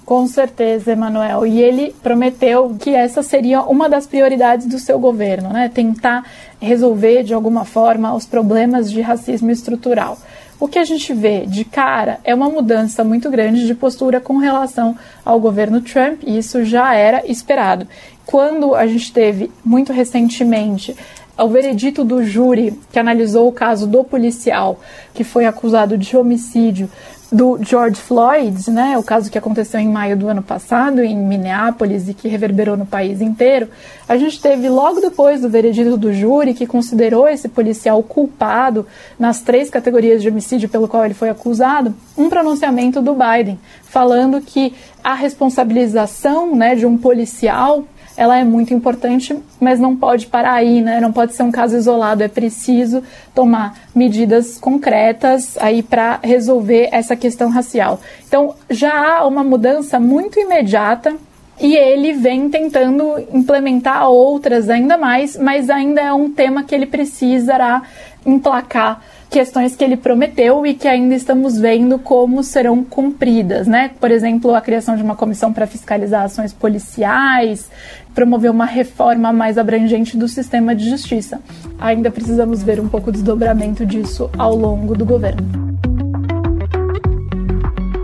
Com 0.07 0.25
certeza, 0.29 0.93
Emanuel. 0.93 1.45
E 1.45 1.61
ele 1.61 1.93
prometeu 2.01 2.77
que 2.79 2.91
essa 2.91 3.25
seria 3.25 3.63
uma 3.63 3.89
das 3.89 4.07
prioridades 4.07 4.65
do 4.65 4.79
seu 4.79 5.01
governo, 5.01 5.49
né? 5.49 5.69
Tentar 5.69 6.25
resolver 6.61 7.25
de 7.25 7.35
alguma 7.35 7.65
forma 7.65 8.15
os 8.15 8.25
problemas 8.25 8.89
de 8.89 9.01
racismo 9.01 9.51
estrutural. 9.51 10.17
O 10.61 10.69
que 10.69 10.79
a 10.79 10.85
gente 10.85 11.13
vê 11.13 11.45
de 11.45 11.65
cara 11.65 12.21
é 12.23 12.33
uma 12.33 12.49
mudança 12.49 13.03
muito 13.03 13.29
grande 13.29 13.67
de 13.67 13.75
postura 13.75 14.21
com 14.21 14.37
relação 14.37 14.97
ao 15.25 15.41
governo 15.41 15.81
Trump, 15.81 16.23
e 16.25 16.39
isso 16.39 16.65
já 16.65 16.95
era 16.95 17.27
esperado. 17.27 17.89
Quando 18.25 18.77
a 18.77 18.87
gente 18.87 19.13
teve 19.13 19.51
muito 19.65 19.93
recentemente 19.93 20.97
o 21.37 21.49
veredito 21.49 22.05
do 22.05 22.25
júri 22.25 22.79
que 22.91 22.99
analisou 22.99 23.47
o 23.49 23.53
caso 23.53 23.87
do 23.87 24.03
policial 24.03 24.81
que 25.13 25.25
foi 25.25 25.45
acusado 25.45 25.99
de 25.99 26.17
homicídio 26.17 26.89
do 27.31 27.59
George 27.61 28.01
Floyd, 28.01 28.71
né, 28.71 28.97
o 28.97 29.03
caso 29.03 29.31
que 29.31 29.39
aconteceu 29.39 29.81
em 29.81 29.89
maio 29.89 30.17
do 30.17 30.29
ano 30.29 30.43
passado 30.43 31.03
em 31.03 31.17
Minneapolis 31.17 32.09
e 32.09 32.15
que 32.15 32.29
reverberou 32.29 32.77
no 32.77 32.87
país 32.87 33.21
inteiro, 33.21 33.69
a 34.09 34.17
gente 34.17 34.41
teve 34.41 34.69
logo 34.69 35.01
depois 35.01 35.41
do 35.41 35.49
veredito 35.49 35.97
do 35.97 36.13
júri 36.13 36.55
que 36.55 36.67
considerou 36.67 37.29
esse 37.29 37.49
policial 37.49 38.03
culpado 38.03 38.87
nas 39.19 39.41
três 39.41 39.69
categorias 39.69 40.23
de 40.23 40.29
homicídio 40.29 40.69
pelo 40.69 40.87
qual 40.87 41.05
ele 41.05 41.15
foi 41.15 41.29
acusado, 41.29 41.95
um 42.17 42.29
pronunciamento 42.29 43.03
do 43.03 43.15
Biden 43.15 43.59
falando 43.83 44.41
que 44.41 44.75
a 45.03 45.15
responsabilização, 45.15 46.55
né, 46.55 46.75
de 46.75 46.87
um 46.87 46.97
policial 46.97 47.85
ela 48.17 48.39
é 48.39 48.45
muito 48.45 48.73
importante, 48.73 49.37
mas 49.61 49.79
não 49.79 49.95
pode 49.95 50.27
parar 50.27 50.55
aí, 50.55 50.81
né? 50.81 51.01
Não 51.01 51.13
pode 51.13 51.35
ser 51.35 51.43
um 51.43 51.51
caso 51.51 51.77
isolado, 51.77 52.23
é 52.23 52.29
preciso 52.29 53.03
tomar 53.35 53.79
medidas 53.95 54.59
concretas 54.59 55.57
aí 55.59 55.83
para 55.83 56.19
resolver 56.23 56.89
essa 56.93 57.15
questão 57.15 57.51
racial. 57.51 58.01
Então, 58.27 58.55
já 58.71 59.19
há 59.19 59.27
uma 59.27 59.45
mudança 59.45 60.01
muito 60.01 60.41
imediata 60.41 61.15
e 61.61 61.75
ele 61.75 62.13
vem 62.13 62.49
tentando 62.49 63.19
implementar 63.33 64.09
outras 64.09 64.69
ainda 64.69 64.97
mais, 64.97 65.37
mas 65.37 65.71
ainda 65.71 66.01
é 66.01 66.13
um 66.13 66.31
tema 66.31 66.65
que 66.65 66.75
ele 66.75 66.87
precisará 66.87 67.83
emplacar 68.25 69.01
questões 69.31 69.75
que 69.75 69.85
ele 69.85 69.97
prometeu 69.97 70.67
e 70.67 70.75
que 70.75 70.87
ainda 70.87 71.15
estamos 71.15 71.59
vendo 71.59 71.99
como 71.99 72.43
serão 72.43 72.83
cumpridas, 72.85 73.67
né? 73.67 73.91
Por 74.01 74.11
exemplo, 74.11 74.55
a 74.55 74.61
criação 74.61 74.97
de 74.97 75.03
uma 75.03 75.17
comissão 75.17 75.53
para 75.53 75.67
fiscalizar 75.67 76.25
ações 76.25 76.53
policiais, 76.53 77.71
promover 78.17 78.51
uma 78.51 78.65
reforma 78.65 79.31
mais 79.31 79.59
abrangente 79.59 80.17
do 80.17 80.27
sistema 80.27 80.75
de 80.75 80.89
justiça. 80.89 81.39
Ainda 81.79 82.11
precisamos 82.11 82.63
ver 82.63 82.81
um 82.81 82.89
pouco 82.89 83.11
o 83.11 83.13
desdobramento 83.13 83.85
disso 83.85 84.31
ao 84.39 84.57
longo 84.57 84.97
do 84.97 85.05
governo. 85.05 85.47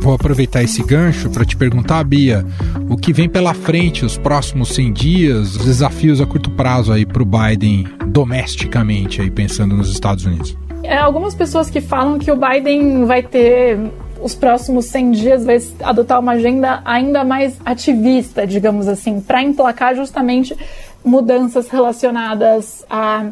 Vou 0.03 0.13
aproveitar 0.13 0.63
esse 0.63 0.83
gancho 0.83 1.31
para 1.31 1.47
te 1.47 1.57
perguntar, 1.57 2.05
Bia, 2.05 2.45
o 2.91 2.97
que 2.97 3.13
vem 3.13 3.29
pela 3.29 3.55
frente, 3.55 4.05
os 4.05 4.19
próximos 4.19 4.75
100 4.75 4.93
dias, 4.93 5.57
os 5.57 5.65
desafios 5.65 6.21
a 6.21 6.27
curto 6.27 6.51
prazo 6.51 6.93
aí 6.93 7.07
para 7.07 7.23
o 7.23 7.25
Biden 7.25 7.87
domesticamente, 8.09 9.23
aí 9.23 9.31
pensando 9.31 9.75
nos 9.75 9.91
Estados 9.91 10.27
Unidos? 10.27 10.59
É, 10.83 10.99
algumas 10.99 11.35
pessoas 11.35 11.71
que 11.71 11.81
falam 11.81 12.19
que 12.19 12.31
o 12.31 12.37
Biden 12.37 13.07
vai 13.07 13.23
ter 13.23 13.79
os 14.23 14.35
próximos 14.35 14.87
100 14.87 15.11
dias 15.11 15.45
vai 15.45 15.59
adotar 15.83 16.21
uma 16.21 16.33
agenda 16.33 16.81
ainda 16.85 17.25
mais 17.25 17.59
ativista, 17.65 18.47
digamos 18.47 18.89
assim, 18.89 19.21
para 19.21 19.43
emplacar 19.43 19.95
justamente 19.95 20.57
mudanças 21.05 21.69
relacionadas 21.69 22.85
a 22.89 23.27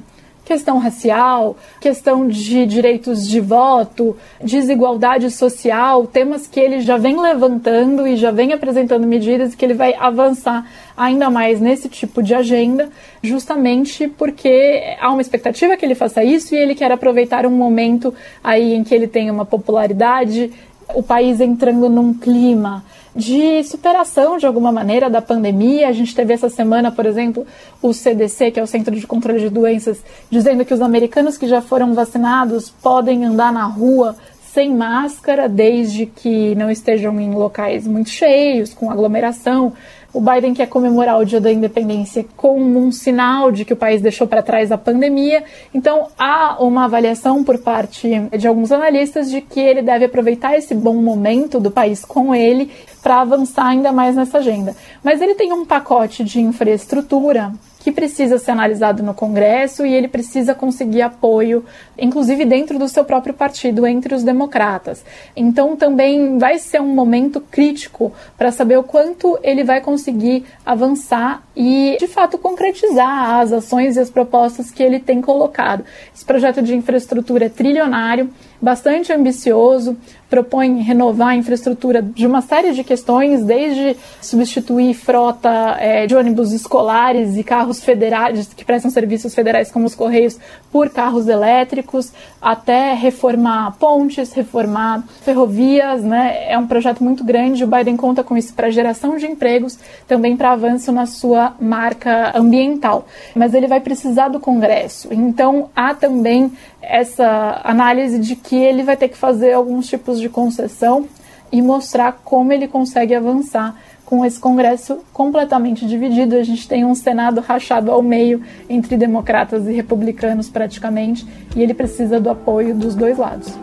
questão 0.50 0.78
racial, 0.78 1.56
questão 1.80 2.26
de 2.26 2.66
direitos 2.66 3.28
de 3.28 3.38
voto, 3.38 4.16
desigualdade 4.42 5.30
social, 5.30 6.08
temas 6.08 6.48
que 6.48 6.58
ele 6.58 6.80
já 6.80 6.96
vem 6.96 7.20
levantando 7.20 8.04
e 8.04 8.16
já 8.16 8.32
vem 8.32 8.52
apresentando 8.52 9.06
medidas 9.06 9.54
que 9.54 9.64
ele 9.64 9.74
vai 9.74 9.94
avançar 9.94 10.68
ainda 10.96 11.30
mais 11.30 11.60
nesse 11.60 11.88
tipo 11.88 12.20
de 12.20 12.34
agenda, 12.34 12.88
justamente 13.22 14.08
porque 14.08 14.82
há 15.00 15.08
uma 15.10 15.22
expectativa 15.22 15.76
que 15.76 15.84
ele 15.84 15.94
faça 15.94 16.24
isso 16.24 16.52
e 16.52 16.58
ele 16.58 16.74
quer 16.74 16.90
aproveitar 16.90 17.46
um 17.46 17.50
momento 17.50 18.12
aí 18.42 18.74
em 18.74 18.82
que 18.82 18.92
ele 18.92 19.06
tem 19.06 19.30
uma 19.30 19.46
popularidade, 19.46 20.50
o 20.94 21.02
país 21.02 21.40
entrando 21.40 21.88
num 21.88 22.14
clima 22.14 22.84
de 23.14 23.62
superação 23.64 24.38
de 24.38 24.46
alguma 24.46 24.70
maneira 24.70 25.10
da 25.10 25.20
pandemia. 25.20 25.88
A 25.88 25.92
gente 25.92 26.14
teve 26.14 26.32
essa 26.32 26.48
semana, 26.48 26.92
por 26.92 27.06
exemplo, 27.06 27.46
o 27.82 27.92
CDC, 27.92 28.52
que 28.52 28.60
é 28.60 28.62
o 28.62 28.66
Centro 28.66 28.94
de 28.94 29.06
Controle 29.06 29.40
de 29.40 29.48
Doenças, 29.48 30.02
dizendo 30.30 30.64
que 30.64 30.74
os 30.74 30.80
americanos 30.80 31.36
que 31.36 31.48
já 31.48 31.60
foram 31.60 31.94
vacinados 31.94 32.70
podem 32.70 33.24
andar 33.24 33.52
na 33.52 33.64
rua 33.64 34.16
sem 34.52 34.74
máscara, 34.74 35.48
desde 35.48 36.06
que 36.06 36.54
não 36.56 36.70
estejam 36.70 37.20
em 37.20 37.32
locais 37.32 37.86
muito 37.86 38.10
cheios, 38.10 38.74
com 38.74 38.90
aglomeração. 38.90 39.72
O 40.12 40.20
Biden 40.20 40.54
quer 40.54 40.66
comemorar 40.66 41.18
o 41.20 41.24
Dia 41.24 41.40
da 41.40 41.52
Independência 41.52 42.26
como 42.36 42.80
um 42.80 42.90
sinal 42.90 43.52
de 43.52 43.64
que 43.64 43.72
o 43.72 43.76
país 43.76 44.02
deixou 44.02 44.26
para 44.26 44.42
trás 44.42 44.72
a 44.72 44.78
pandemia. 44.78 45.44
Então, 45.72 46.08
há 46.18 46.56
uma 46.62 46.84
avaliação 46.84 47.44
por 47.44 47.58
parte 47.58 48.08
de 48.36 48.48
alguns 48.48 48.72
analistas 48.72 49.30
de 49.30 49.40
que 49.40 49.60
ele 49.60 49.82
deve 49.82 50.06
aproveitar 50.06 50.56
esse 50.56 50.74
bom 50.74 50.96
momento 50.96 51.60
do 51.60 51.70
país 51.70 52.04
com 52.04 52.34
ele 52.34 52.70
para 53.00 53.20
avançar 53.20 53.66
ainda 53.66 53.92
mais 53.92 54.16
nessa 54.16 54.38
agenda. 54.38 54.74
Mas 55.02 55.20
ele 55.20 55.34
tem 55.34 55.52
um 55.52 55.64
pacote 55.64 56.24
de 56.24 56.40
infraestrutura 56.40 57.52
que 57.80 57.90
precisa 57.90 58.38
ser 58.38 58.52
analisado 58.52 59.02
no 59.02 59.14
Congresso 59.14 59.84
e 59.84 59.92
ele 59.92 60.06
precisa 60.06 60.54
conseguir 60.54 61.00
apoio, 61.00 61.64
inclusive 61.98 62.44
dentro 62.44 62.78
do 62.78 62.86
seu 62.86 63.04
próprio 63.04 63.32
partido, 63.32 63.86
entre 63.86 64.14
os 64.14 64.22
democratas. 64.22 65.02
Então 65.34 65.74
também 65.74 66.38
vai 66.38 66.58
ser 66.58 66.80
um 66.80 66.94
momento 66.94 67.40
crítico 67.40 68.12
para 68.36 68.52
saber 68.52 68.76
o 68.76 68.82
quanto 68.82 69.38
ele 69.42 69.64
vai 69.64 69.80
conseguir 69.80 70.44
avançar 70.64 71.42
e, 71.56 71.96
de 71.98 72.06
fato, 72.06 72.36
concretizar 72.36 73.40
as 73.40 73.50
ações 73.50 73.96
e 73.96 74.00
as 74.00 74.10
propostas 74.10 74.70
que 74.70 74.82
ele 74.82 75.00
tem 75.00 75.22
colocado. 75.22 75.82
Esse 76.14 76.24
projeto 76.24 76.60
de 76.60 76.76
infraestrutura 76.76 77.46
é 77.46 77.48
trilionário 77.48 78.30
bastante 78.60 79.12
ambicioso, 79.12 79.96
propõe 80.30 80.80
renovar 80.80 81.30
a 81.30 81.36
infraestrutura 81.36 82.00
de 82.00 82.24
uma 82.24 82.40
série 82.40 82.72
de 82.72 82.84
questões, 82.84 83.42
desde 83.44 83.96
substituir 84.22 84.94
frota 84.94 85.76
é, 85.80 86.06
de 86.06 86.14
ônibus 86.14 86.52
escolares 86.52 87.36
e 87.36 87.42
carros 87.42 87.82
federais 87.82 88.48
que 88.54 88.64
prestam 88.64 88.90
serviços 88.90 89.34
federais 89.34 89.72
como 89.72 89.86
os 89.86 89.94
Correios 89.94 90.38
por 90.70 90.88
carros 90.88 91.26
elétricos, 91.26 92.12
até 92.40 92.94
reformar 92.94 93.76
pontes, 93.78 94.32
reformar 94.32 95.02
ferrovias, 95.22 96.02
né? 96.02 96.44
É 96.48 96.56
um 96.56 96.66
projeto 96.66 97.02
muito 97.02 97.24
grande. 97.24 97.64
O 97.64 97.66
Biden 97.66 97.96
conta 97.96 98.22
com 98.22 98.36
isso 98.36 98.54
para 98.54 98.70
geração 98.70 99.16
de 99.16 99.26
empregos, 99.26 99.78
também 100.06 100.36
para 100.36 100.52
avanço 100.52 100.92
na 100.92 101.06
sua 101.06 101.54
marca 101.60 102.38
ambiental. 102.38 103.06
Mas 103.34 103.52
ele 103.52 103.66
vai 103.66 103.80
precisar 103.80 104.28
do 104.28 104.38
Congresso. 104.38 105.08
Então 105.12 105.70
há 105.74 105.92
também 105.92 106.52
essa 106.80 107.60
análise 107.64 108.18
de 108.18 108.36
que 108.36 108.49
ele 108.56 108.82
vai 108.82 108.96
ter 108.96 109.08
que 109.08 109.16
fazer 109.16 109.52
alguns 109.52 109.86
tipos 109.86 110.20
de 110.20 110.28
concessão 110.28 111.06
e 111.52 111.60
mostrar 111.60 112.20
como 112.24 112.52
ele 112.52 112.68
consegue 112.68 113.14
avançar 113.14 113.76
com 114.04 114.24
esse 114.24 114.40
Congresso 114.40 114.98
completamente 115.12 115.86
dividido. 115.86 116.36
A 116.36 116.42
gente 116.42 116.66
tem 116.66 116.84
um 116.84 116.94
Senado 116.94 117.40
rachado 117.40 117.90
ao 117.90 118.02
meio 118.02 118.42
entre 118.68 118.96
democratas 118.96 119.66
e 119.66 119.72
republicanos 119.72 120.48
praticamente, 120.48 121.26
e 121.54 121.62
ele 121.62 121.74
precisa 121.74 122.20
do 122.20 122.28
apoio 122.28 122.74
dos 122.74 122.94
dois 122.94 123.18
lados. 123.18 123.56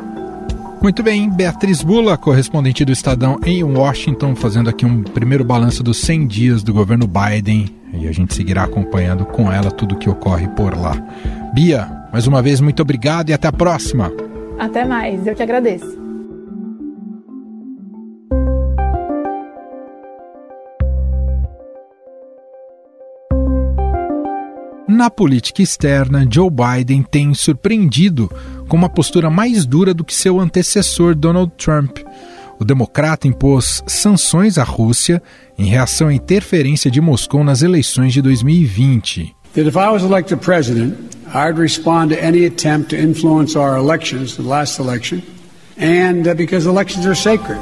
Muito 0.82 1.02
bem, 1.02 1.30
Beatriz 1.30 1.82
Bula, 1.82 2.18
correspondente 2.18 2.86
do 2.86 2.92
Estadão 2.92 3.40
em 3.46 3.64
Washington, 3.64 4.36
fazendo 4.36 4.70
aqui 4.70 4.86
um 4.86 5.04
primeiro 5.04 5.44
balanço 5.44 5.84
dos 5.84 5.98
100 5.98 6.28
dias 6.28 6.64
do 6.64 6.74
governo 6.74 7.08
Biden 7.08 7.76
e 7.94 8.08
a 8.08 8.12
gente 8.12 8.34
seguirá 8.34 8.64
acompanhando 8.64 9.26
com 9.26 9.52
ela 9.52 9.72
tudo 9.72 9.96
o 9.96 9.98
que 9.98 10.10
ocorre 10.10 10.48
por 10.50 10.78
lá. 10.78 10.96
Bia, 11.54 11.88
mais 12.12 12.28
uma 12.28 12.42
vez, 12.42 12.62
muito 12.62 12.82
obrigado 12.82 13.30
e 13.30 13.34
até 13.34 13.48
a 13.48 13.52
próxima. 13.52 14.12
Até 14.58 14.86
mais, 14.86 15.26
eu 15.26 15.36
que 15.36 15.44
agradeço. 15.44 16.08
Na 24.88 25.12
política 25.12 25.62
externa, 25.62 26.28
Joe 26.28 26.50
Biden 26.50 27.04
tem 27.04 27.32
surpreendido 27.34 28.32
com 28.68 28.76
uma 28.76 28.90
postura 28.90 29.30
mais 29.30 29.64
dura 29.64 29.94
do 29.94 30.04
que 30.04 30.16
seu 30.16 30.40
antecessor 30.40 31.14
Donald 31.14 31.52
Trump. 31.56 32.00
O 32.60 32.66
democrata 32.66 33.28
impôs 33.28 33.84
sanções 33.86 34.58
à 34.58 34.64
Rússia 34.64 35.22
em 35.56 35.66
reação 35.66 36.08
à 36.08 36.14
interferência 36.14 36.90
de 36.90 37.00
Moscou 37.00 37.44
nas 37.44 37.62
eleições 37.62 38.12
de 38.12 38.24
2020. 38.24 39.37
That 39.58 39.66
if 39.66 39.76
I 39.76 39.90
was 39.90 40.04
elected 40.04 40.40
president, 40.40 41.18
I'd 41.34 41.58
respond 41.58 42.12
to 42.12 42.24
any 42.24 42.46
attempt 42.46 42.92
to 42.92 42.96
influence 42.96 43.56
our 43.56 43.76
elections, 43.76 44.38
the 44.38 44.44
last 44.44 44.78
election, 44.78 45.24
and 45.76 46.28
uh, 46.28 46.36
because 46.36 46.68
elections 46.68 47.08
are 47.08 47.16
sacred. 47.16 47.58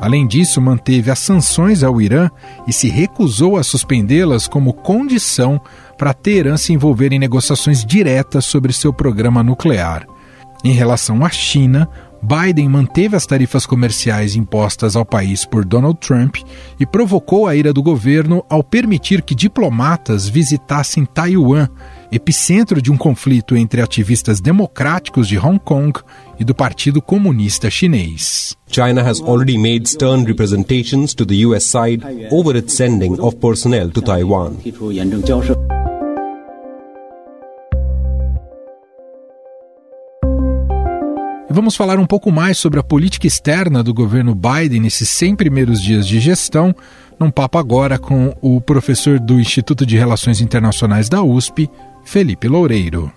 Além 0.00 0.26
disso, 0.26 0.58
manteve 0.58 1.10
as 1.10 1.18
sanções 1.18 1.82
ao 1.82 2.00
Irã 2.00 2.30
e 2.66 2.72
se 2.72 2.88
recusou 2.88 3.58
a 3.58 3.62
suspendê-las 3.62 4.48
como 4.48 4.72
condição 4.72 5.60
para 5.98 6.14
Teherã 6.14 6.56
se 6.56 6.72
envolver 6.72 7.12
em 7.12 7.18
negociações 7.18 7.84
diretas 7.84 8.46
sobre 8.46 8.72
seu 8.72 8.90
programa 8.90 9.42
nuclear. 9.42 10.06
Em 10.64 10.72
relação 10.72 11.22
à 11.22 11.28
China, 11.28 11.90
Biden 12.22 12.68
manteve 12.68 13.16
as 13.16 13.26
tarifas 13.26 13.66
comerciais 13.66 14.36
impostas 14.36 14.94
ao 14.94 15.04
país 15.04 15.44
por 15.44 15.64
Donald 15.64 15.98
Trump 15.98 16.36
e 16.78 16.86
provocou 16.86 17.48
a 17.48 17.56
ira 17.56 17.72
do 17.72 17.82
governo 17.82 18.44
ao 18.48 18.62
permitir 18.62 19.22
que 19.22 19.34
diplomatas 19.34 20.28
visitassem 20.28 21.04
Taiwan, 21.04 21.68
epicentro 22.12 22.80
de 22.80 22.92
um 22.92 22.96
conflito 22.96 23.56
entre 23.56 23.82
ativistas 23.82 24.40
democráticos 24.40 25.26
de 25.26 25.36
Hong 25.36 25.58
Kong 25.58 25.92
e 26.38 26.44
do 26.44 26.54
Partido 26.54 27.02
Comunista 27.02 27.68
Chinês. 27.68 28.56
China 28.68 29.02
has 29.02 29.20
already 29.20 29.58
made 29.58 29.88
stern 29.88 30.24
representations 30.24 31.14
to 31.14 31.26
the 31.26 31.44
US 31.44 31.64
side 31.64 32.02
over 32.30 32.56
its 32.56 32.72
sending 32.74 33.20
of 33.20 33.36
personnel 33.36 33.90
to 33.90 34.00
Taiwan. 34.00 34.56
E 41.52 41.54
vamos 41.54 41.76
falar 41.76 41.98
um 41.98 42.06
pouco 42.06 42.32
mais 42.32 42.56
sobre 42.56 42.80
a 42.80 42.82
política 42.82 43.26
externa 43.26 43.82
do 43.82 43.92
governo 43.92 44.34
Biden 44.34 44.80
nesses 44.80 45.10
100 45.10 45.36
primeiros 45.36 45.82
dias 45.82 46.08
de 46.08 46.18
gestão, 46.18 46.74
num 47.20 47.30
papo 47.30 47.58
agora 47.58 47.98
com 47.98 48.34
o 48.40 48.58
professor 48.58 49.20
do 49.20 49.38
Instituto 49.38 49.84
de 49.84 49.98
Relações 49.98 50.40
Internacionais 50.40 51.10
da 51.10 51.22
USP, 51.22 51.68
Felipe 52.06 52.48
Loureiro. 52.48 53.12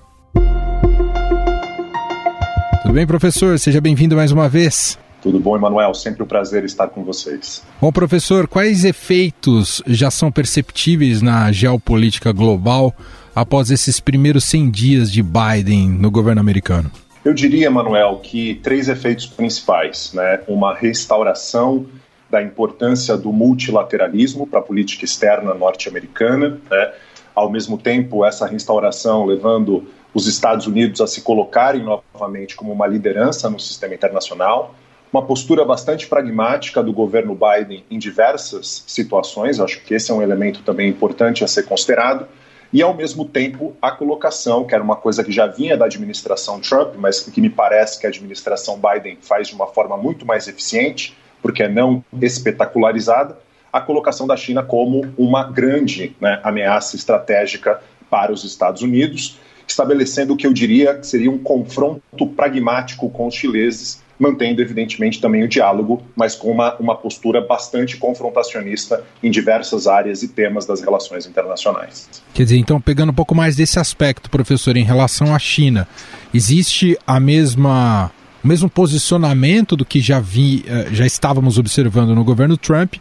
Tudo 2.82 2.94
bem, 2.94 3.08
professor? 3.08 3.58
Seja 3.58 3.80
bem-vindo 3.80 4.18
mais 4.18 4.34
uma 4.34 4.50
vez. 4.50 5.00
Tudo 5.22 5.40
bom, 5.40 5.56
Emanuel? 5.56 5.94
Sempre 5.94 6.22
um 6.22 6.28
prazer 6.28 6.66
estar 6.66 6.90
com 6.90 7.06
vocês. 7.06 7.64
Bom, 7.80 7.90
professor, 7.90 8.50
quais 8.50 8.84
efeitos 8.84 9.82
já 9.88 10.12
são 10.12 10.30
perceptíveis 10.30 11.22
na 11.22 11.54
geopolítica 11.54 12.34
global 12.34 12.94
após 13.34 13.72
esses 13.72 14.02
primeiros 14.02 14.44
100 14.44 14.72
dias 14.72 15.10
de 15.10 15.24
Biden 15.24 15.88
no 15.88 16.12
governo 16.12 16.42
americano? 16.42 16.92
Eu 17.26 17.34
diria, 17.34 17.72
Manuel, 17.72 18.20
que 18.22 18.54
três 18.62 18.88
efeitos 18.88 19.26
principais, 19.26 20.14
né? 20.14 20.42
Uma 20.48 20.76
restauração 20.76 21.88
da 22.30 22.40
importância 22.40 23.18
do 23.18 23.34
multilateralismo 23.34 24.46
para 24.46 24.60
a 24.60 24.62
política 24.62 25.06
externa 25.06 25.56
norte-americana, 25.56 26.62
né? 26.70 26.94
Ao 27.34 27.50
mesmo 27.50 27.80
tempo, 27.80 28.24
essa 28.24 28.46
restauração 28.46 29.26
levando 29.26 29.88
os 30.14 30.28
Estados 30.28 30.68
Unidos 30.68 31.02
a 31.02 31.08
se 31.08 31.22
colocarem 31.22 31.84
novamente 31.84 32.56
como 32.56 32.72
uma 32.72 32.86
liderança 32.86 33.50
no 33.50 33.60
sistema 33.60 33.96
internacional, 33.96 34.76
uma 35.12 35.24
postura 35.24 35.66
bastante 35.66 36.06
pragmática 36.08 36.84
do 36.84 36.94
governo 36.94 37.36
Biden 37.36 37.84
em 37.90 37.98
diversas 37.98 38.84
situações, 38.86 39.60
acho 39.60 39.82
que 39.82 39.96
esse 39.96 40.12
é 40.12 40.14
um 40.14 40.22
elemento 40.22 40.62
também 40.62 40.90
importante 40.90 41.44
a 41.44 41.48
ser 41.48 41.64
considerado, 41.64 42.28
e, 42.76 42.82
ao 42.82 42.94
mesmo 42.94 43.24
tempo, 43.24 43.74
a 43.82 43.90
colocação, 43.90 44.66
que 44.66 44.76
era 44.76 44.84
uma 44.84 44.98
coisa 44.98 45.24
que 45.24 45.32
já 45.32 45.48
vinha 45.48 45.78
da 45.78 45.86
administração 45.86 46.60
Trump, 46.60 46.96
mas 46.98 47.22
que 47.22 47.40
me 47.40 47.50
parece 47.50 47.98
que 47.98 48.06
a 48.06 48.10
administração 48.10 48.78
Biden 48.78 49.18
faz 49.22 49.48
de 49.48 49.56
uma 49.56 49.66
forma 49.66 49.96
muito 49.96 50.26
mais 50.26 50.46
eficiente, 50.50 51.16
porque 51.42 51.64
é 51.64 51.70
não 51.70 52.04
espetacularizada, 52.22 53.38
a 53.72 53.80
colocação 53.80 54.28
da 54.28 54.36
China 54.36 54.62
como 54.62 55.06
uma 55.18 55.50
grande 55.50 56.18
né, 56.20 56.42
ameaça 56.44 56.98
estratégica 56.98 57.80
para 58.10 58.34
os 58.34 58.44
Estados 58.44 58.82
Unidos, 58.82 59.40
estabelecendo 59.66 60.34
o 60.34 60.36
que 60.36 60.46
eu 60.46 60.52
diria 60.52 60.96
que 60.96 61.08
seria 61.08 61.32
um 61.32 61.38
confronto 61.38 62.28
pragmático 62.36 63.10
com 63.10 63.26
os 63.26 63.36
chineses 63.36 64.04
mantendo, 64.20 64.62
evidentemente, 64.62 65.20
também 65.20 65.44
o 65.44 65.48
diálogo, 65.48 66.02
mas 66.16 66.36
com 66.36 66.52
uma, 66.52 66.76
uma 66.76 66.96
postura 66.96 67.42
bastante 67.42 67.98
confrontacionista 67.98 69.04
em 69.22 69.30
diversas 69.30 69.88
áreas 69.88 70.24
e 70.24 70.28
temas 70.28 70.66
das 70.66 70.82
relações 70.82 71.26
internacionais. 71.26 72.10
Quer 72.34 72.44
dizer, 72.44 72.58
então, 72.58 72.80
pegando 72.80 73.12
um 73.12 73.16
pouco 73.16 73.36
mais 73.36 73.56
desse 73.56 73.80
aspecto, 73.80 74.30
professor, 74.30 74.78
em 74.78 74.84
relação 74.84 75.34
à 75.34 75.40
China, 75.40 75.88
existe 76.34 76.98
a 77.06 77.20
mesma 77.20 78.12
o 78.44 78.48
mesmo 78.48 78.70
posicionamento 78.70 79.76
do 79.76 79.84
que 79.84 80.00
já 80.00 80.20
vi, 80.20 80.64
eh, 80.68 80.90
já 80.92 81.04
estávamos 81.04 81.58
observando 81.58 82.14
no 82.14 82.24
governo 82.24 82.56
Trump, 82.56 82.94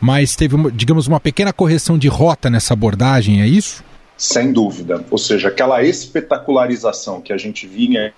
mas 0.00 0.36
teve, 0.36 0.56
digamos, 0.70 1.08
uma 1.08 1.18
pequena 1.18 1.52
correção 1.52 1.98
de 1.98 2.06
rota 2.06 2.48
nessa 2.48 2.74
abordagem, 2.74 3.42
é 3.42 3.46
isso? 3.48 3.82
Sem 4.16 4.52
dúvida. 4.52 5.04
Ou 5.10 5.18
seja, 5.18 5.48
aquela 5.48 5.82
espetacularização 5.82 7.20
que 7.20 7.32
a 7.32 7.36
gente 7.36 7.66
vinha 7.66 8.12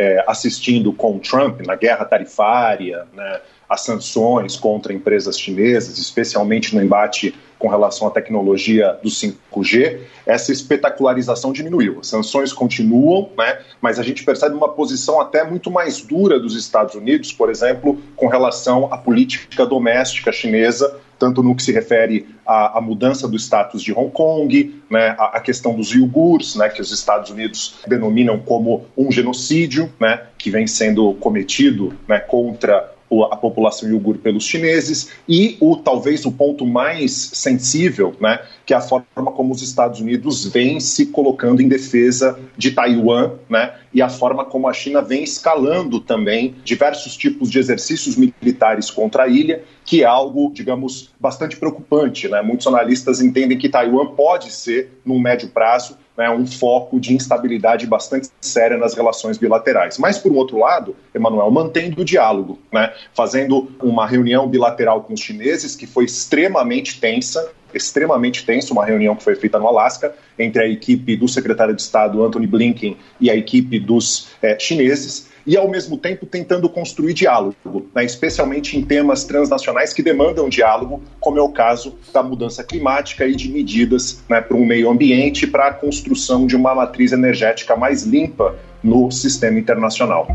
é, 0.00 0.24
assistindo 0.26 0.94
com 0.94 1.18
Trump 1.18 1.60
na 1.66 1.76
guerra 1.76 2.06
tarifária, 2.06 3.06
né, 3.12 3.40
as 3.68 3.82
sanções 3.82 4.56
contra 4.56 4.94
empresas 4.94 5.38
chinesas, 5.38 5.98
especialmente 5.98 6.74
no 6.74 6.82
embate 6.82 7.34
com 7.58 7.68
relação 7.68 8.08
à 8.08 8.10
tecnologia 8.10 8.98
do 9.02 9.10
5G, 9.10 10.00
essa 10.24 10.50
espetacularização 10.50 11.52
diminuiu. 11.52 11.98
As 12.00 12.06
sanções 12.06 12.50
continuam, 12.50 13.28
né, 13.36 13.58
mas 13.78 13.98
a 13.98 14.02
gente 14.02 14.24
percebe 14.24 14.54
uma 14.54 14.70
posição 14.70 15.20
até 15.20 15.44
muito 15.44 15.70
mais 15.70 16.00
dura 16.00 16.40
dos 16.40 16.56
Estados 16.56 16.94
Unidos, 16.94 17.30
por 17.30 17.50
exemplo, 17.50 18.00
com 18.16 18.26
relação 18.26 18.90
à 18.90 18.96
política 18.96 19.66
doméstica 19.66 20.32
chinesa 20.32 20.98
tanto 21.20 21.42
no 21.42 21.54
que 21.54 21.62
se 21.62 21.70
refere 21.70 22.26
à, 22.46 22.78
à 22.78 22.80
mudança 22.80 23.28
do 23.28 23.36
status 23.36 23.82
de 23.82 23.92
Hong 23.92 24.10
Kong, 24.10 24.82
né, 24.90 25.14
a, 25.18 25.38
questão 25.38 25.76
dos 25.76 25.92
iogures, 25.92 26.56
né, 26.56 26.70
que 26.70 26.80
os 26.80 26.90
Estados 26.90 27.30
Unidos 27.30 27.76
denominam 27.86 28.38
como 28.38 28.86
um 28.96 29.12
genocídio, 29.12 29.92
né, 30.00 30.22
que 30.38 30.50
vem 30.50 30.66
sendo 30.66 31.12
cometido 31.14 31.92
né, 32.08 32.18
contra 32.18 32.90
a 33.30 33.36
população 33.36 33.88
iugur 33.88 34.18
pelos 34.18 34.44
chineses 34.44 35.10
e 35.28 35.56
o 35.60 35.76
talvez 35.76 36.24
o 36.24 36.32
ponto 36.32 36.64
mais 36.64 37.12
sensível, 37.12 38.14
né, 38.20 38.40
que 38.64 38.72
é 38.72 38.76
a 38.76 38.80
forma 38.80 39.32
como 39.32 39.52
os 39.52 39.62
Estados 39.62 40.00
Unidos 40.00 40.46
vêm 40.46 40.78
se 40.78 41.06
colocando 41.06 41.60
em 41.60 41.68
defesa 41.68 42.38
de 42.56 42.70
Taiwan, 42.70 43.32
né, 43.48 43.74
e 43.92 44.00
a 44.00 44.08
forma 44.08 44.44
como 44.44 44.68
a 44.68 44.72
China 44.72 45.02
vem 45.02 45.24
escalando 45.24 46.00
também 46.00 46.54
diversos 46.64 47.16
tipos 47.16 47.50
de 47.50 47.58
exercícios 47.58 48.16
militares 48.16 48.90
contra 48.90 49.24
a 49.24 49.28
ilha, 49.28 49.64
que 49.84 50.02
é 50.02 50.06
algo, 50.06 50.52
digamos, 50.52 51.10
bastante 51.18 51.56
preocupante, 51.56 52.28
né? 52.28 52.40
Muitos 52.42 52.66
analistas 52.66 53.20
entendem 53.20 53.58
que 53.58 53.68
Taiwan 53.68 54.14
pode 54.14 54.52
ser, 54.52 55.00
no 55.04 55.18
médio 55.18 55.48
prazo, 55.48 55.98
né, 56.20 56.28
um 56.28 56.46
foco 56.46 57.00
de 57.00 57.14
instabilidade 57.14 57.86
bastante 57.86 58.28
séria 58.42 58.76
nas 58.76 58.92
relações 58.92 59.38
bilaterais. 59.38 59.96
Mas, 59.96 60.18
por 60.18 60.30
um 60.30 60.36
outro 60.36 60.58
lado, 60.58 60.94
Emanuel, 61.14 61.50
mantendo 61.50 62.02
o 62.02 62.04
diálogo, 62.04 62.58
né, 62.70 62.92
fazendo 63.14 63.72
uma 63.82 64.06
reunião 64.06 64.46
bilateral 64.46 65.02
com 65.02 65.14
os 65.14 65.20
chineses 65.20 65.74
que 65.74 65.86
foi 65.86 66.04
extremamente 66.04 67.00
tensa, 67.00 67.50
extremamente 67.74 68.44
tensa, 68.44 68.72
uma 68.72 68.84
reunião 68.84 69.14
que 69.14 69.22
foi 69.22 69.34
feita 69.34 69.58
no 69.58 69.66
Alasca 69.66 70.14
entre 70.38 70.62
a 70.62 70.68
equipe 70.68 71.16
do 71.16 71.28
secretário 71.28 71.74
de 71.74 71.82
Estado 71.82 72.22
Anthony 72.24 72.46
Blinken 72.46 72.96
e 73.20 73.30
a 73.30 73.36
equipe 73.36 73.78
dos 73.78 74.28
é, 74.42 74.58
chineses 74.58 75.30
e, 75.46 75.56
ao 75.56 75.68
mesmo 75.68 75.96
tempo, 75.96 76.26
tentando 76.26 76.68
construir 76.68 77.14
diálogo, 77.14 77.88
né, 77.94 78.04
especialmente 78.04 78.76
em 78.76 78.84
temas 78.84 79.24
transnacionais 79.24 79.92
que 79.92 80.02
demandam 80.02 80.48
diálogo, 80.48 81.02
como 81.18 81.38
é 81.38 81.42
o 81.42 81.48
caso 81.48 81.98
da 82.12 82.22
mudança 82.22 82.62
climática 82.62 83.26
e 83.26 83.34
de 83.34 83.50
medidas 83.50 84.22
né, 84.28 84.40
para 84.40 84.56
o 84.56 84.64
meio 84.64 84.90
ambiente 84.90 85.46
para 85.46 85.68
a 85.68 85.72
construção 85.72 86.46
de 86.46 86.56
uma 86.56 86.74
matriz 86.74 87.12
energética 87.12 87.74
mais 87.76 88.02
limpa 88.04 88.56
no 88.82 89.10
sistema 89.10 89.58
internacional. 89.58 90.28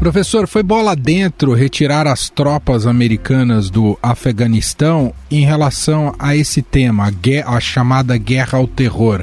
Professor, 0.00 0.48
foi 0.48 0.62
bola 0.62 0.96
dentro 0.96 1.52
retirar 1.52 2.06
as 2.06 2.30
tropas 2.30 2.86
americanas 2.86 3.68
do 3.68 3.98
Afeganistão 4.02 5.12
em 5.30 5.44
relação 5.44 6.14
a 6.18 6.34
esse 6.34 6.62
tema, 6.62 7.04
a, 7.06 7.10
a 7.44 7.60
chamada 7.60 8.16
guerra 8.16 8.56
ao 8.56 8.66
terror 8.66 9.22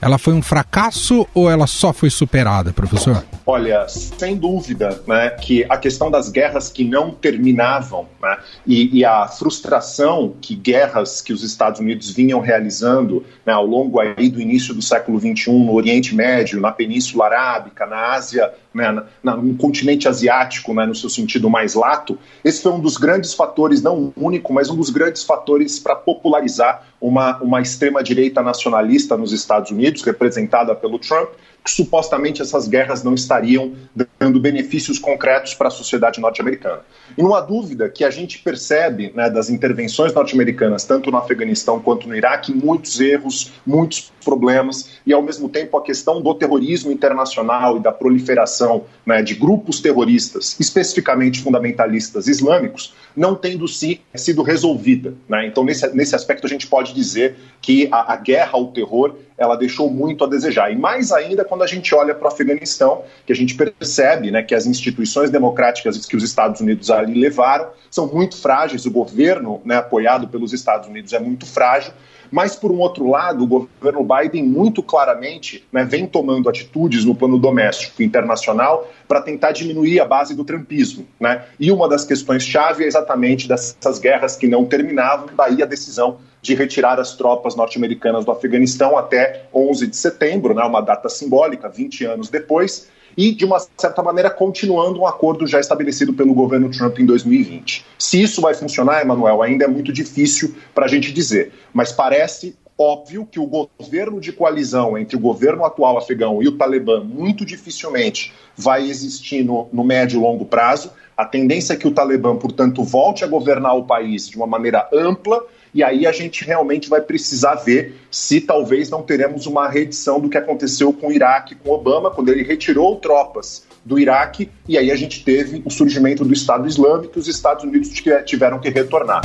ela 0.00 0.18
foi 0.18 0.34
um 0.34 0.42
fracasso 0.42 1.26
ou 1.34 1.50
ela 1.50 1.66
só 1.66 1.92
foi 1.92 2.10
superada, 2.10 2.72
professor? 2.72 3.24
Olha, 3.50 3.88
sem 3.88 4.36
dúvida, 4.36 5.02
né, 5.06 5.30
que 5.30 5.64
a 5.70 5.78
questão 5.78 6.10
das 6.10 6.28
guerras 6.28 6.68
que 6.68 6.84
não 6.84 7.12
terminavam 7.12 8.06
né, 8.20 8.36
e, 8.66 8.98
e, 8.98 9.06
a 9.06 9.26
frustração 9.26 10.34
que 10.38 10.54
guerras 10.54 11.22
que 11.22 11.32
os 11.32 11.42
Estados 11.42 11.80
Unidos 11.80 12.10
vinham 12.10 12.40
realizando 12.40 13.24
né, 13.46 13.54
ao 13.54 13.64
longo 13.64 14.00
aí 14.00 14.28
do 14.28 14.38
início 14.38 14.74
do 14.74 14.82
século 14.82 15.18
XXI 15.18 15.50
no 15.50 15.72
Oriente 15.72 16.14
Médio, 16.14 16.60
na 16.60 16.70
Península 16.70 17.24
Arábica, 17.24 17.86
na 17.86 18.12
Ásia, 18.12 18.52
né, 18.74 19.02
na, 19.22 19.34
no 19.34 19.54
continente 19.54 20.06
asiático, 20.06 20.74
né, 20.74 20.84
no 20.84 20.94
seu 20.94 21.08
sentido 21.08 21.48
mais 21.48 21.72
lato, 21.72 22.18
esse 22.44 22.62
foi 22.62 22.72
um 22.72 22.80
dos 22.80 22.98
grandes 22.98 23.32
fatores, 23.32 23.80
não 23.80 24.12
único, 24.14 24.52
mas 24.52 24.68
um 24.68 24.76
dos 24.76 24.90
grandes 24.90 25.24
fatores 25.24 25.78
para 25.78 25.96
popularizar 25.96 26.86
uma, 27.00 27.38
uma 27.38 27.62
extrema-direita 27.62 28.42
nacionalista 28.42 29.16
nos 29.16 29.32
Estados 29.32 29.70
Unidos, 29.70 30.02
representada 30.02 30.74
pelo 30.74 30.98
Trump, 30.98 31.30
que 31.64 31.70
supostamente 31.70 32.40
essas 32.40 32.66
guerras 32.66 33.02
não 33.02 33.14
estariam 33.14 33.72
dando 34.18 34.40
benefícios 34.40 34.98
concretos 34.98 35.54
para 35.54 35.68
a 35.68 35.70
sociedade 35.70 36.20
norte-americana. 36.20 36.80
E 37.16 37.22
não 37.22 37.34
há 37.34 37.40
dúvida 37.40 37.88
que 37.88 38.04
a 38.04 38.10
gente 38.10 38.38
percebe 38.38 39.12
né, 39.14 39.28
das 39.28 39.50
intervenções 39.50 40.12
norte-americanas, 40.12 40.84
tanto 40.84 41.10
no 41.10 41.16
Afeganistão 41.16 41.80
quanto 41.80 42.08
no 42.08 42.16
Iraque, 42.16 42.54
muitos 42.54 43.00
erros, 43.00 43.52
muitos 43.66 44.12
problemas, 44.24 44.98
e 45.06 45.12
ao 45.12 45.22
mesmo 45.22 45.48
tempo 45.48 45.76
a 45.76 45.82
questão 45.82 46.20
do 46.20 46.34
terrorismo 46.34 46.90
internacional 46.90 47.76
e 47.76 47.80
da 47.80 47.92
proliferação 47.92 48.84
né, 49.04 49.22
de 49.22 49.34
grupos 49.34 49.80
terroristas, 49.80 50.56
especificamente 50.58 51.40
fundamentalistas 51.42 52.28
islâmicos, 52.28 52.94
não 53.16 53.34
tendo 53.34 53.66
se, 53.66 54.00
sido 54.14 54.42
resolvida. 54.42 55.14
Né? 55.28 55.46
Então, 55.46 55.64
nesse, 55.64 55.88
nesse 55.94 56.14
aspecto, 56.14 56.46
a 56.46 56.50
gente 56.50 56.66
pode 56.66 56.94
dizer 56.94 57.36
que 57.60 57.88
a, 57.90 58.12
a 58.12 58.16
guerra 58.16 58.50
ao 58.52 58.68
terror 58.68 59.14
ela 59.38 59.56
deixou 59.56 59.88
muito 59.88 60.24
a 60.24 60.26
desejar. 60.26 60.72
E 60.72 60.76
mais 60.76 61.12
ainda 61.12 61.44
quando 61.44 61.62
a 61.62 61.66
gente 61.66 61.94
olha 61.94 62.14
para 62.14 62.24
o 62.24 62.28
Afeganistão, 62.28 63.04
que 63.24 63.32
a 63.32 63.36
gente 63.36 63.54
percebe 63.54 64.30
né, 64.30 64.42
que 64.42 64.54
as 64.54 64.66
instituições 64.66 65.30
democráticas 65.30 66.04
que 66.04 66.16
os 66.16 66.24
Estados 66.24 66.60
Unidos 66.60 66.90
ali 66.90 67.18
levaram 67.18 67.68
são 67.90 68.08
muito 68.08 68.36
frágeis, 68.36 68.84
o 68.84 68.90
governo 68.90 69.62
né, 69.64 69.76
apoiado 69.76 70.26
pelos 70.26 70.52
Estados 70.52 70.88
Unidos 70.88 71.12
é 71.12 71.20
muito 71.20 71.46
frágil, 71.46 71.92
mas, 72.30 72.54
por 72.54 72.70
um 72.70 72.78
outro 72.78 73.08
lado, 73.08 73.44
o 73.44 73.46
governo 73.46 74.04
Biden 74.04 74.44
muito 74.44 74.82
claramente 74.82 75.66
né, 75.72 75.84
vem 75.84 76.06
tomando 76.06 76.48
atitudes 76.48 77.04
no 77.04 77.14
plano 77.14 77.38
doméstico 77.38 78.02
e 78.02 78.04
internacional 78.04 78.90
para 79.06 79.22
tentar 79.22 79.52
diminuir 79.52 80.00
a 80.00 80.04
base 80.04 80.34
do 80.34 80.44
trumpismo. 80.44 81.06
Né? 81.18 81.44
E 81.58 81.72
uma 81.72 81.88
das 81.88 82.04
questões-chave 82.04 82.84
é 82.84 82.86
exatamente 82.86 83.48
dessas 83.48 83.98
guerras 83.98 84.36
que 84.36 84.46
não 84.46 84.66
terminavam, 84.66 85.28
daí 85.34 85.62
a 85.62 85.66
decisão 85.66 86.18
de 86.48 86.54
retirar 86.54 86.98
as 86.98 87.14
tropas 87.14 87.54
norte-americanas 87.54 88.24
do 88.24 88.30
Afeganistão 88.30 88.96
até 88.96 89.44
11 89.54 89.86
de 89.86 89.96
setembro, 89.96 90.54
né, 90.54 90.64
uma 90.64 90.80
data 90.80 91.06
simbólica, 91.08 91.68
20 91.68 92.06
anos 92.06 92.30
depois, 92.30 92.88
e, 93.14 93.34
de 93.34 93.44
uma 93.44 93.58
certa 93.76 94.02
maneira, 94.02 94.30
continuando 94.30 95.00
um 95.00 95.06
acordo 95.06 95.46
já 95.46 95.60
estabelecido 95.60 96.14
pelo 96.14 96.32
governo 96.32 96.70
Trump 96.70 96.98
em 97.00 97.04
2020. 97.04 97.84
Se 97.98 98.22
isso 98.22 98.40
vai 98.40 98.54
funcionar, 98.54 99.02
Emanuel, 99.02 99.42
ainda 99.42 99.66
é 99.66 99.68
muito 99.68 99.92
difícil 99.92 100.54
para 100.74 100.86
a 100.86 100.88
gente 100.88 101.12
dizer, 101.12 101.52
mas 101.72 101.92
parece 101.92 102.56
óbvio 102.78 103.26
que 103.26 103.40
o 103.40 103.46
governo 103.46 104.20
de 104.20 104.32
coalizão 104.32 104.96
entre 104.96 105.16
o 105.16 105.20
governo 105.20 105.64
atual 105.64 105.98
afegão 105.98 106.40
e 106.42 106.46
o 106.46 106.56
Talibã 106.56 107.02
muito 107.02 107.44
dificilmente 107.44 108.32
vai 108.56 108.88
existir 108.88 109.44
no, 109.44 109.68
no 109.72 109.82
médio 109.82 110.18
e 110.18 110.22
longo 110.22 110.44
prazo. 110.44 110.92
A 111.16 111.26
tendência 111.26 111.72
é 111.72 111.76
que 111.76 111.88
o 111.88 111.90
Talibã, 111.90 112.36
portanto, 112.36 112.84
volte 112.84 113.24
a 113.24 113.26
governar 113.26 113.76
o 113.76 113.84
país 113.84 114.28
de 114.28 114.36
uma 114.36 114.46
maneira 114.46 114.88
ampla 114.94 115.44
e 115.74 115.82
aí 115.82 116.06
a 116.06 116.12
gente 116.12 116.44
realmente 116.44 116.88
vai 116.88 117.00
precisar 117.00 117.54
ver 117.56 117.94
se 118.10 118.40
talvez 118.40 118.90
não 118.90 119.02
teremos 119.02 119.46
uma 119.46 119.68
reedição 119.68 120.20
do 120.20 120.28
que 120.28 120.38
aconteceu 120.38 120.92
com 120.92 121.08
o 121.08 121.12
Iraque, 121.12 121.54
com 121.54 121.70
Obama, 121.70 122.10
quando 122.10 122.30
ele 122.30 122.42
retirou 122.42 122.96
tropas 122.96 123.66
do 123.84 123.98
Iraque, 123.98 124.50
e 124.66 124.76
aí 124.76 124.90
a 124.90 124.96
gente 124.96 125.24
teve 125.24 125.62
o 125.64 125.70
surgimento 125.70 126.24
do 126.24 126.32
Estado 126.32 126.66
Islâmico 126.68 127.12
e 127.16 127.20
os 127.20 127.28
Estados 127.28 127.64
Unidos 127.64 127.90
tiveram 128.24 128.58
que 128.58 128.68
retornar. 128.68 129.22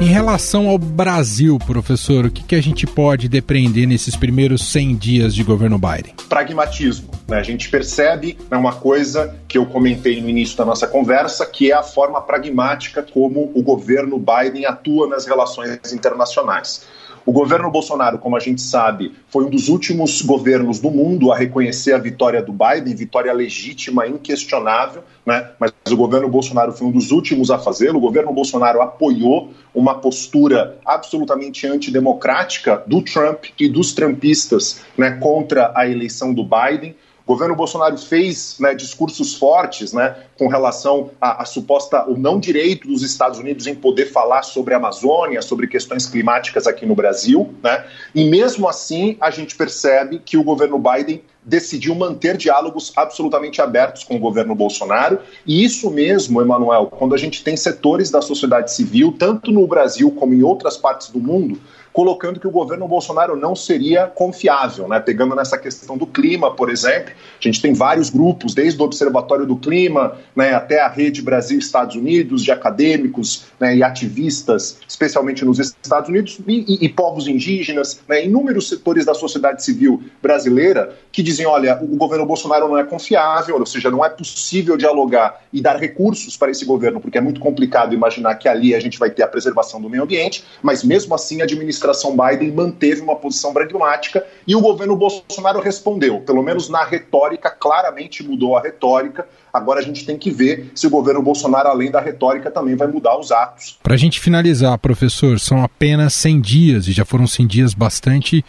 Em 0.00 0.06
relação 0.06 0.66
ao 0.66 0.78
Brasil, 0.78 1.58
professor, 1.58 2.24
o 2.24 2.30
que, 2.30 2.42
que 2.42 2.54
a 2.54 2.62
gente 2.62 2.86
pode 2.86 3.28
depreender 3.28 3.86
nesses 3.86 4.16
primeiros 4.16 4.64
100 4.72 4.96
dias 4.96 5.34
de 5.34 5.44
governo 5.44 5.78
Biden? 5.78 6.14
Pragmatismo. 6.26 7.10
Né? 7.28 7.36
A 7.36 7.42
gente 7.42 7.68
percebe 7.68 8.38
né, 8.50 8.56
uma 8.56 8.72
coisa 8.72 9.36
que 9.46 9.58
eu 9.58 9.66
comentei 9.66 10.18
no 10.18 10.26
início 10.26 10.56
da 10.56 10.64
nossa 10.64 10.86
conversa, 10.86 11.44
que 11.44 11.70
é 11.70 11.74
a 11.74 11.82
forma 11.82 12.18
pragmática 12.22 13.02
como 13.02 13.52
o 13.54 13.62
governo 13.62 14.18
Biden 14.18 14.64
atua 14.64 15.06
nas 15.06 15.26
relações 15.26 15.92
internacionais. 15.92 16.86
O 17.24 17.32
governo 17.32 17.70
Bolsonaro, 17.70 18.18
como 18.18 18.36
a 18.36 18.40
gente 18.40 18.62
sabe, 18.62 19.12
foi 19.28 19.44
um 19.44 19.50
dos 19.50 19.68
últimos 19.68 20.22
governos 20.22 20.80
do 20.80 20.90
mundo 20.90 21.30
a 21.30 21.36
reconhecer 21.36 21.92
a 21.92 21.98
vitória 21.98 22.42
do 22.42 22.52
Biden, 22.52 22.94
vitória 22.94 23.32
legítima, 23.32 24.06
inquestionável, 24.06 25.02
né? 25.24 25.50
mas 25.58 25.72
o 25.90 25.96
governo 25.96 26.28
Bolsonaro 26.28 26.72
foi 26.72 26.86
um 26.86 26.90
dos 26.90 27.10
últimos 27.10 27.50
a 27.50 27.58
fazê-lo. 27.58 27.98
O 27.98 28.00
governo 28.00 28.32
Bolsonaro 28.32 28.80
apoiou 28.80 29.52
uma 29.74 29.94
postura 29.94 30.78
absolutamente 30.84 31.66
antidemocrática 31.66 32.82
do 32.86 33.02
Trump 33.02 33.46
e 33.58 33.68
dos 33.68 33.92
trumpistas 33.92 34.80
né, 34.96 35.12
contra 35.12 35.72
a 35.74 35.88
eleição 35.88 36.32
do 36.32 36.42
Biden. 36.44 36.94
O 37.30 37.32
governo 37.32 37.54
Bolsonaro 37.54 37.96
fez 37.96 38.56
né, 38.58 38.74
discursos 38.74 39.36
fortes 39.36 39.92
né, 39.92 40.16
com 40.36 40.48
relação 40.48 41.12
à, 41.20 41.44
suposta 41.44 42.04
o 42.10 42.18
não 42.18 42.40
direito 42.40 42.88
dos 42.88 43.04
Estados 43.04 43.38
Unidos 43.38 43.68
em 43.68 43.74
poder 43.76 44.06
falar 44.06 44.42
sobre 44.42 44.74
a 44.74 44.78
Amazônia, 44.78 45.40
sobre 45.40 45.68
questões 45.68 46.06
climáticas 46.06 46.66
aqui 46.66 46.84
no 46.84 46.96
Brasil, 46.96 47.54
né? 47.62 47.86
E 48.12 48.28
mesmo 48.28 48.68
assim 48.68 49.16
a 49.20 49.30
gente 49.30 49.54
percebe 49.54 50.18
que 50.18 50.36
o 50.36 50.42
governo 50.42 50.76
Biden 50.76 51.22
decidiu 51.44 51.94
manter 51.94 52.36
diálogos 52.36 52.92
absolutamente 52.96 53.62
abertos 53.62 54.02
com 54.02 54.16
o 54.16 54.18
governo 54.18 54.54
Bolsonaro. 54.54 55.20
E 55.46 55.64
isso 55.64 55.88
mesmo, 55.88 56.42
Emanuel, 56.42 56.86
quando 56.86 57.14
a 57.14 57.18
gente 57.18 57.44
tem 57.44 57.56
setores 57.56 58.10
da 58.10 58.20
sociedade 58.20 58.72
civil, 58.72 59.14
tanto 59.16 59.52
no 59.52 59.66
Brasil 59.68 60.10
como 60.10 60.34
em 60.34 60.42
outras 60.42 60.76
partes 60.76 61.10
do 61.10 61.20
mundo, 61.20 61.60
colocando 62.00 62.40
que 62.40 62.46
o 62.46 62.50
governo 62.50 62.88
Bolsonaro 62.88 63.36
não 63.36 63.54
seria 63.54 64.06
confiável, 64.06 64.88
né? 64.88 64.98
Pegando 64.98 65.36
nessa 65.36 65.58
questão 65.58 65.98
do 65.98 66.06
clima, 66.06 66.50
por 66.50 66.70
exemplo, 66.70 67.12
a 67.12 67.42
gente 67.42 67.60
tem 67.60 67.74
vários 67.74 68.08
grupos, 68.08 68.54
desde 68.54 68.80
o 68.80 68.86
Observatório 68.86 69.44
do 69.44 69.54
Clima, 69.54 70.16
né, 70.34 70.54
até 70.54 70.80
a 70.80 70.88
Rede 70.88 71.20
Brasil 71.20 71.58
Estados 71.58 71.96
Unidos, 71.96 72.42
de 72.42 72.50
acadêmicos 72.50 73.44
né, 73.60 73.76
e 73.76 73.82
ativistas, 73.82 74.78
especialmente 74.88 75.44
nos 75.44 75.58
Estados 75.58 76.08
Unidos, 76.08 76.38
e, 76.48 76.64
e, 76.66 76.86
e 76.86 76.88
povos 76.88 77.28
indígenas, 77.28 78.00
né, 78.08 78.24
inúmeros 78.24 78.70
setores 78.70 79.04
da 79.04 79.12
sociedade 79.12 79.62
civil 79.62 80.02
brasileira 80.22 80.96
que 81.12 81.22
dizem, 81.22 81.44
olha, 81.44 81.78
o 81.82 81.96
governo 81.96 82.24
Bolsonaro 82.24 82.66
não 82.66 82.78
é 82.78 82.84
confiável, 82.84 83.58
ou 83.58 83.66
seja, 83.66 83.90
não 83.90 84.02
é 84.02 84.08
possível 84.08 84.76
dialogar 84.78 85.42
e 85.52 85.60
dar 85.60 85.76
recursos 85.76 86.34
para 86.34 86.50
esse 86.50 86.64
governo, 86.64 86.98
porque 86.98 87.18
é 87.18 87.20
muito 87.20 87.40
complicado 87.40 87.94
imaginar 87.94 88.36
que 88.36 88.48
ali 88.48 88.74
a 88.74 88.80
gente 88.80 88.98
vai 88.98 89.10
ter 89.10 89.22
a 89.22 89.28
preservação 89.28 89.82
do 89.82 89.90
meio 89.90 90.04
ambiente, 90.04 90.42
mas 90.62 90.82
mesmo 90.82 91.14
assim 91.14 91.42
a 91.42 91.44
administração 91.44 91.89
administração 91.90 92.16
Biden 92.16 92.52
manteve 92.52 93.00
uma 93.00 93.16
posição 93.16 93.52
pragmática 93.52 94.24
e 94.46 94.54
o 94.54 94.60
governo 94.60 94.96
Bolsonaro 94.96 95.60
respondeu, 95.60 96.20
pelo 96.20 96.42
menos 96.42 96.68
na 96.68 96.84
retórica, 96.84 97.50
claramente 97.50 98.22
mudou 98.22 98.56
a 98.56 98.62
retórica. 98.62 99.26
Agora 99.52 99.80
a 99.80 99.82
gente 99.82 100.06
tem 100.06 100.16
que 100.16 100.30
ver 100.30 100.70
se 100.74 100.86
o 100.86 100.90
governo 100.90 101.22
Bolsonaro, 101.22 101.68
além 101.68 101.90
da 101.90 102.00
retórica, 102.00 102.50
também 102.50 102.76
vai 102.76 102.86
mudar 102.86 103.18
os 103.18 103.32
atos. 103.32 103.78
Para 103.82 103.94
a 103.94 103.98
gente 103.98 104.20
finalizar, 104.20 104.78
professor, 104.78 105.38
são 105.40 105.62
apenas 105.62 106.14
100 106.14 106.40
dias 106.40 106.86
e 106.88 106.92
já 106.92 107.04
foram 107.04 107.26
100 107.26 107.46
dias 107.46 107.74
bastante 107.74 108.44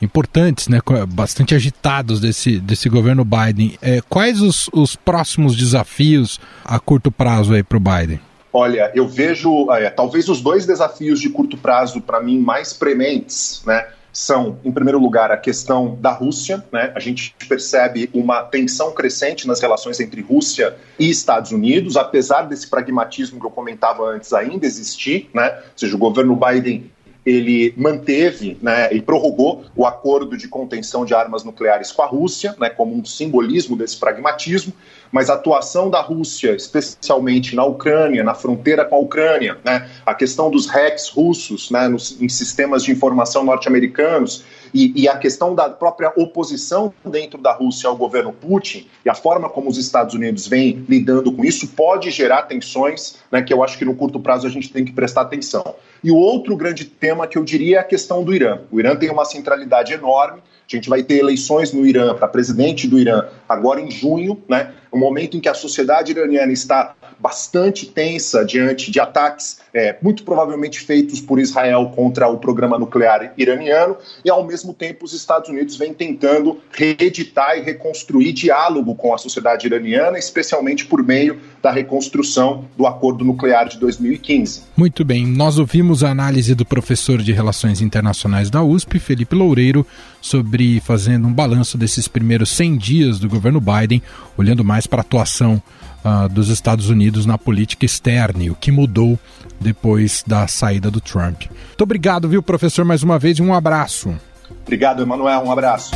importantes, 0.00 0.68
né, 0.68 0.78
bastante 1.08 1.54
agitados 1.54 2.20
desse, 2.20 2.60
desse 2.60 2.88
governo 2.88 3.24
Biden. 3.24 3.76
É, 3.80 4.00
quais 4.08 4.40
os, 4.40 4.68
os 4.72 4.94
próximos 4.94 5.56
desafios 5.56 6.38
a 6.64 6.78
curto 6.78 7.10
prazo 7.10 7.54
aí 7.54 7.62
para 7.62 7.78
o 7.78 7.80
Biden? 7.80 8.20
Olha, 8.58 8.90
eu 8.94 9.06
vejo 9.06 9.70
é, 9.70 9.90
talvez 9.90 10.30
os 10.30 10.40
dois 10.40 10.64
desafios 10.64 11.20
de 11.20 11.28
curto 11.28 11.58
prazo 11.58 12.00
para 12.00 12.22
mim 12.22 12.38
mais 12.38 12.72
prementes, 12.72 13.62
né? 13.66 13.86
São, 14.10 14.58
em 14.64 14.72
primeiro 14.72 14.98
lugar, 14.98 15.30
a 15.30 15.36
questão 15.36 15.94
da 16.00 16.10
Rússia. 16.10 16.64
Né? 16.72 16.90
A 16.94 16.98
gente 16.98 17.36
percebe 17.46 18.08
uma 18.14 18.42
tensão 18.44 18.92
crescente 18.92 19.46
nas 19.46 19.60
relações 19.60 20.00
entre 20.00 20.22
Rússia 20.22 20.74
e 20.98 21.10
Estados 21.10 21.52
Unidos, 21.52 21.98
apesar 21.98 22.44
desse 22.44 22.66
pragmatismo 22.66 23.38
que 23.38 23.44
eu 23.44 23.50
comentava 23.50 24.08
antes 24.08 24.32
ainda 24.32 24.64
existir. 24.64 25.28
Né? 25.34 25.50
Ou 25.50 25.62
seja, 25.76 25.94
o 25.94 25.98
governo 25.98 26.34
Biden 26.34 26.90
ele 27.26 27.74
manteve 27.76 28.56
né, 28.62 28.90
e 28.94 29.02
prorrogou 29.02 29.64
o 29.74 29.84
acordo 29.84 30.36
de 30.36 30.46
contenção 30.46 31.04
de 31.04 31.12
armas 31.12 31.42
nucleares 31.42 31.90
com 31.90 32.00
a 32.00 32.06
Rússia, 32.06 32.54
né, 32.58 32.70
como 32.70 32.94
um 32.94 33.04
simbolismo 33.04 33.76
desse 33.76 33.98
pragmatismo, 33.98 34.72
mas 35.12 35.30
a 35.30 35.34
atuação 35.34 35.90
da 35.90 36.00
Rússia, 36.00 36.54
especialmente 36.54 37.54
na 37.54 37.64
Ucrânia, 37.64 38.22
na 38.24 38.34
fronteira 38.34 38.84
com 38.84 38.96
a 38.96 38.98
Ucrânia, 38.98 39.58
né, 39.64 39.88
a 40.04 40.14
questão 40.14 40.50
dos 40.50 40.66
hacks 40.66 41.08
russos 41.08 41.70
né, 41.70 41.88
nos, 41.88 42.20
em 42.20 42.28
sistemas 42.28 42.82
de 42.82 42.92
informação 42.92 43.44
norte-americanos 43.44 44.44
e, 44.76 44.92
e, 44.94 45.08
a 45.08 45.16
questão 45.16 45.54
da 45.54 45.70
própria 45.70 46.12
oposição 46.14 46.92
dentro 47.02 47.40
da 47.40 47.52
Rússia 47.52 47.88
ao 47.88 47.96
governo 47.96 48.30
Putin 48.30 48.86
e 49.04 49.08
a 49.08 49.14
forma 49.14 49.48
como 49.48 49.70
os 49.70 49.78
Estados 49.78 50.14
Unidos 50.14 50.46
vêm 50.46 50.84
lidando 50.86 51.32
com 51.32 51.42
isso 51.42 51.68
pode 51.68 52.10
gerar 52.10 52.42
tensões 52.42 53.16
né, 53.32 53.40
que 53.40 53.54
eu 53.54 53.64
acho 53.64 53.78
que 53.78 53.86
no 53.86 53.94
curto 53.94 54.20
prazo 54.20 54.46
a 54.46 54.50
gente 54.50 54.70
tem 54.70 54.84
que 54.84 54.92
prestar 54.92 55.22
atenção. 55.22 55.74
E 56.04 56.10
o 56.10 56.16
outro 56.16 56.54
grande 56.54 56.84
tema 56.84 57.26
que 57.26 57.38
eu 57.38 57.42
diria 57.42 57.78
é 57.78 57.80
a 57.80 57.84
questão 57.84 58.22
do 58.22 58.34
Irã. 58.34 58.60
O 58.70 58.78
Irã 58.78 58.94
tem 58.94 59.10
uma 59.10 59.24
centralidade 59.24 59.94
enorme. 59.94 60.40
A 60.40 60.76
gente 60.76 60.90
vai 60.90 61.02
ter 61.02 61.18
eleições 61.18 61.72
no 61.72 61.86
Irã 61.86 62.14
para 62.14 62.28
presidente 62.28 62.86
do 62.86 62.98
Irã 62.98 63.24
agora 63.48 63.80
em 63.80 63.90
junho, 63.90 64.42
né? 64.46 64.74
Um 64.92 64.98
momento 64.98 65.36
em 65.36 65.40
que 65.40 65.48
a 65.48 65.54
sociedade 65.54 66.12
iraniana 66.12 66.52
está 66.52 66.94
bastante 67.18 67.86
tensa 67.86 68.44
diante 68.44 68.90
de 68.90 69.00
ataques 69.00 69.58
é, 69.76 69.96
muito 70.00 70.22
provavelmente 70.22 70.80
feitos 70.80 71.20
por 71.20 71.38
Israel 71.38 71.92
contra 71.94 72.26
o 72.28 72.38
programa 72.38 72.78
nuclear 72.78 73.34
iraniano, 73.36 73.96
e 74.24 74.30
ao 74.30 74.42
mesmo 74.42 74.72
tempo 74.72 75.04
os 75.04 75.12
Estados 75.12 75.50
Unidos 75.50 75.76
vêm 75.76 75.92
tentando 75.92 76.58
reeditar 76.72 77.58
e 77.58 77.60
reconstruir 77.60 78.32
diálogo 78.32 78.94
com 78.94 79.12
a 79.12 79.18
sociedade 79.18 79.66
iraniana, 79.66 80.18
especialmente 80.18 80.86
por 80.86 81.02
meio 81.02 81.38
da 81.62 81.70
reconstrução 81.70 82.64
do 82.74 82.86
acordo 82.86 83.22
nuclear 83.22 83.68
de 83.68 83.78
2015. 83.78 84.62
Muito 84.74 85.04
bem, 85.04 85.26
nós 85.26 85.58
ouvimos 85.58 86.02
a 86.02 86.10
análise 86.10 86.54
do 86.54 86.64
professor 86.64 87.20
de 87.20 87.32
Relações 87.32 87.82
Internacionais 87.82 88.48
da 88.48 88.62
USP, 88.62 88.98
Felipe 88.98 89.34
Loureiro, 89.34 89.86
sobre 90.22 90.80
fazendo 90.80 91.28
um 91.28 91.32
balanço 91.32 91.76
desses 91.76 92.08
primeiros 92.08 92.48
100 92.50 92.78
dias 92.78 93.18
do 93.18 93.28
governo 93.28 93.60
Biden, 93.60 94.02
olhando 94.38 94.64
mais 94.64 94.86
para 94.86 95.00
a 95.00 95.02
atuação 95.02 95.62
uh, 96.06 96.28
dos 96.28 96.48
Estados 96.48 96.88
Unidos 96.88 97.26
na 97.26 97.36
política 97.36 97.84
externa 97.84 98.44
e 98.44 98.50
o 98.50 98.54
que 98.54 98.70
mudou 98.70 99.18
depois 99.60 100.22
da 100.24 100.46
saída 100.46 100.90
do 100.90 101.00
Trump. 101.00 101.42
Muito 101.48 101.82
obrigado, 101.82 102.28
viu, 102.28 102.42
professor, 102.42 102.84
mais 102.84 103.02
uma 103.02 103.18
vez 103.18 103.38
e 103.38 103.42
um 103.42 103.52
abraço. 103.52 104.14
Obrigado, 104.62 105.02
Emanuel. 105.02 105.42
Um 105.44 105.50
abraço. 105.50 105.90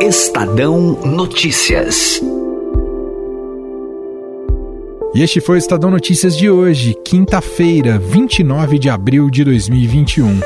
Estadão 0.00 1.00
Notícias. 1.04 2.20
E 5.14 5.22
este 5.22 5.40
foi 5.40 5.56
o 5.56 5.58
Estadão 5.58 5.90
Notícias 5.90 6.36
de 6.36 6.50
hoje, 6.50 6.94
quinta-feira, 7.04 7.98
29 7.98 8.78
de 8.78 8.88
abril 8.90 9.30
de 9.30 9.42
2021. 9.42 10.40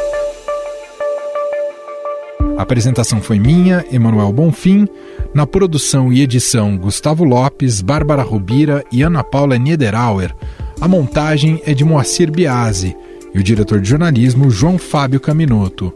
A 2.57 2.63
apresentação 2.63 3.21
foi 3.21 3.39
minha, 3.39 3.85
Emanuel 3.91 4.33
Bonfim. 4.33 4.87
Na 5.35 5.47
produção 5.47 6.13
e 6.13 6.21
edição, 6.21 6.77
Gustavo 6.77 7.25
Lopes, 7.25 7.81
Bárbara 7.81 8.23
Rubira 8.23 8.85
e 8.93 9.01
Ana 9.03 9.25
Paula 9.25 9.57
Niederauer. 9.57 10.35
A 10.81 10.87
montagem 10.87 11.63
é 11.65 11.73
de 11.73 11.85
Moacir 11.85 12.31
Biasi 12.31 12.95
e 13.35 13.39
o 13.39 13.43
diretor 13.43 13.81
de 13.81 13.89
jornalismo, 13.89 14.51
João 14.51 14.77
Fábio 14.77 15.19
Caminoto. 15.19 15.91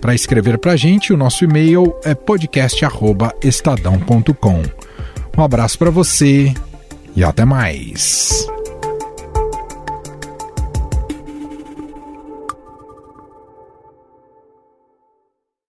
Para 0.00 0.12
escrever 0.14 0.58
para 0.58 0.72
a 0.72 0.76
gente, 0.76 1.12
o 1.12 1.16
nosso 1.16 1.44
e-mail 1.44 1.94
é 2.04 2.12
podcast.estadão.com. 2.14 4.62
Um 5.38 5.42
abraço 5.42 5.78
para 5.78 5.90
você 5.90 6.52
e 7.14 7.22
até 7.22 7.44
mais. 7.44 8.48